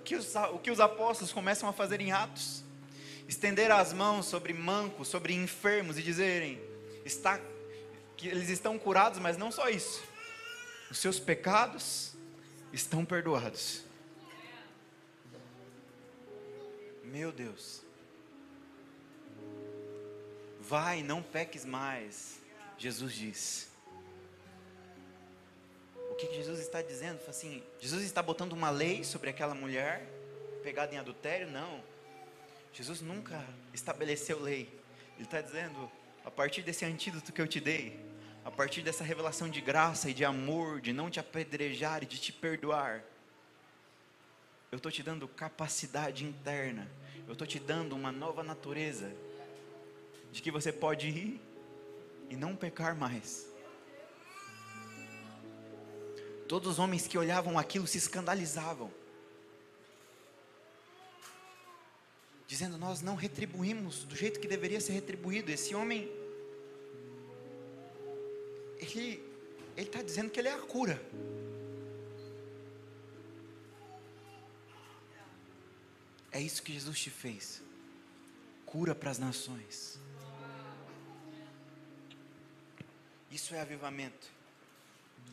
o 0.00 0.02
que 0.02 0.16
os, 0.16 0.34
o 0.34 0.58
que 0.58 0.70
os 0.70 0.80
apóstolos 0.80 1.30
começam 1.30 1.68
a 1.68 1.72
fazer 1.74 2.00
em 2.00 2.10
Atos? 2.10 2.64
Estender 3.28 3.70
as 3.70 3.92
mãos 3.92 4.24
sobre 4.26 4.54
mancos, 4.54 5.08
sobre 5.08 5.34
enfermos 5.34 5.98
e 5.98 6.02
dizerem: 6.02 6.58
está, 7.04 7.38
que 8.16 8.26
eles 8.26 8.48
estão 8.48 8.78
curados, 8.78 9.18
mas 9.18 9.36
não 9.36 9.52
só 9.52 9.68
isso, 9.68 10.02
os 10.90 10.98
seus 10.98 11.20
pecados 11.20 12.14
estão 12.72 13.04
perdoados. 13.04 13.84
Meu 17.04 17.30
Deus. 17.30 17.82
Vai, 20.60 21.02
não 21.02 21.22
peques 21.22 21.64
mais, 21.64 22.38
Jesus 22.78 23.12
diz 23.12 23.69
que 26.26 26.34
Jesus 26.34 26.60
está 26.60 26.82
dizendo? 26.82 27.20
Assim, 27.28 27.62
Jesus 27.78 28.02
está 28.04 28.22
botando 28.22 28.52
uma 28.52 28.70
lei 28.70 29.04
sobre 29.04 29.30
aquela 29.30 29.54
mulher 29.54 30.06
pegada 30.62 30.94
em 30.94 30.98
adultério? 30.98 31.50
Não. 31.50 31.82
Jesus 32.72 33.00
nunca 33.00 33.44
estabeleceu 33.72 34.40
lei. 34.40 34.68
Ele 35.16 35.24
está 35.24 35.40
dizendo, 35.40 35.90
a 36.24 36.30
partir 36.30 36.62
desse 36.62 36.84
antídoto 36.84 37.32
que 37.32 37.40
eu 37.40 37.48
te 37.48 37.60
dei, 37.60 37.98
a 38.44 38.50
partir 38.50 38.82
dessa 38.82 39.04
revelação 39.04 39.48
de 39.48 39.60
graça 39.60 40.08
e 40.08 40.14
de 40.14 40.24
amor, 40.24 40.80
de 40.80 40.92
não 40.92 41.10
te 41.10 41.20
apedrejar 41.20 42.02
e 42.02 42.06
de 42.06 42.18
te 42.18 42.32
perdoar, 42.32 43.02
Eu 44.72 44.76
estou 44.76 44.92
te 44.92 45.02
dando 45.02 45.26
capacidade 45.26 46.24
interna. 46.24 46.88
Eu 47.26 47.32
estou 47.32 47.44
te 47.44 47.58
dando 47.58 47.96
uma 47.96 48.12
nova 48.12 48.44
natureza. 48.44 49.12
De 50.30 50.40
que 50.40 50.50
você 50.50 50.72
pode 50.72 51.08
ir 51.08 51.40
e 52.28 52.36
não 52.36 52.54
pecar 52.54 52.94
mais. 52.94 53.49
Todos 56.50 56.72
os 56.72 56.78
homens 56.80 57.06
que 57.06 57.16
olhavam 57.16 57.56
aquilo 57.56 57.86
se 57.86 57.96
escandalizavam. 57.96 58.90
Dizendo, 62.44 62.76
nós 62.76 63.00
não 63.00 63.14
retribuímos 63.14 64.02
do 64.02 64.16
jeito 64.16 64.40
que 64.40 64.48
deveria 64.48 64.80
ser 64.80 64.94
retribuído. 64.94 65.52
Esse 65.52 65.76
homem, 65.76 66.10
ele 68.80 69.22
está 69.76 70.02
dizendo 70.02 70.28
que 70.28 70.40
ele 70.40 70.48
é 70.48 70.54
a 70.54 70.58
cura. 70.58 71.00
É 76.32 76.40
isso 76.40 76.64
que 76.64 76.72
Jesus 76.72 76.98
te 76.98 77.10
fez. 77.10 77.62
Cura 78.66 78.92
para 78.92 79.12
as 79.12 79.20
nações. 79.20 80.00
Isso 83.30 83.54
é 83.54 83.60
avivamento. 83.60 84.26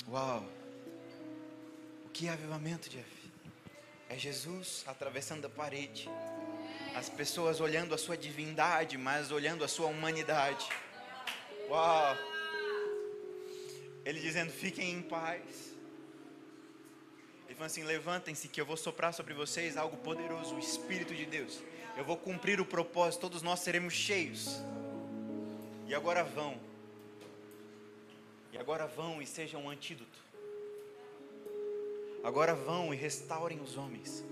Uau! 0.08 0.66
Que 2.17 2.25
é 2.27 2.32
avivamento, 2.32 2.89
Jeff? 2.89 3.32
É 4.10 4.17
Jesus 4.17 4.84
atravessando 4.88 5.45
a 5.45 5.49
parede. 5.49 6.10
As 6.95 7.10
pessoas 7.10 7.62
olhando 7.62 7.93
a 7.93 7.97
sua 7.97 8.17
divindade, 8.17 8.97
mas 8.97 9.32
olhando 9.32 9.63
a 9.63 9.67
sua 9.67 9.86
humanidade. 9.86 10.67
Uau! 11.69 12.17
Ele 14.03 14.19
dizendo: 14.19 14.51
fiquem 14.51 14.93
em 14.93 15.01
paz. 15.03 15.75
Ele 17.45 17.53
falou 17.53 17.67
assim: 17.67 17.84
levantem-se, 17.84 18.47
que 18.47 18.60
eu 18.60 18.65
vou 18.65 18.77
soprar 18.77 19.13
sobre 19.13 19.36
vocês 19.36 19.77
algo 19.77 19.97
poderoso, 19.97 20.56
o 20.56 20.60
Espírito 20.60 21.13
de 21.13 21.27
Deus. 21.27 21.62
Eu 21.95 22.03
vou 22.03 22.17
cumprir 22.17 22.60
o 22.60 22.65
propósito, 22.65 23.21
todos 23.21 23.43
nós 23.43 23.60
seremos 23.60 23.93
cheios. 23.93 24.60
E 25.86 25.93
agora 25.93 26.23
vão. 26.23 26.60
E 28.51 28.58
agora 28.58 28.88
vão 28.88 29.21
e 29.21 29.27
sejam 29.27 29.65
um 29.65 29.69
antídoto. 29.69 30.27
Agora 32.23 32.53
vão 32.53 32.93
e 32.93 32.97
restaurem 32.97 33.60
os 33.62 33.77
homens. 33.77 34.25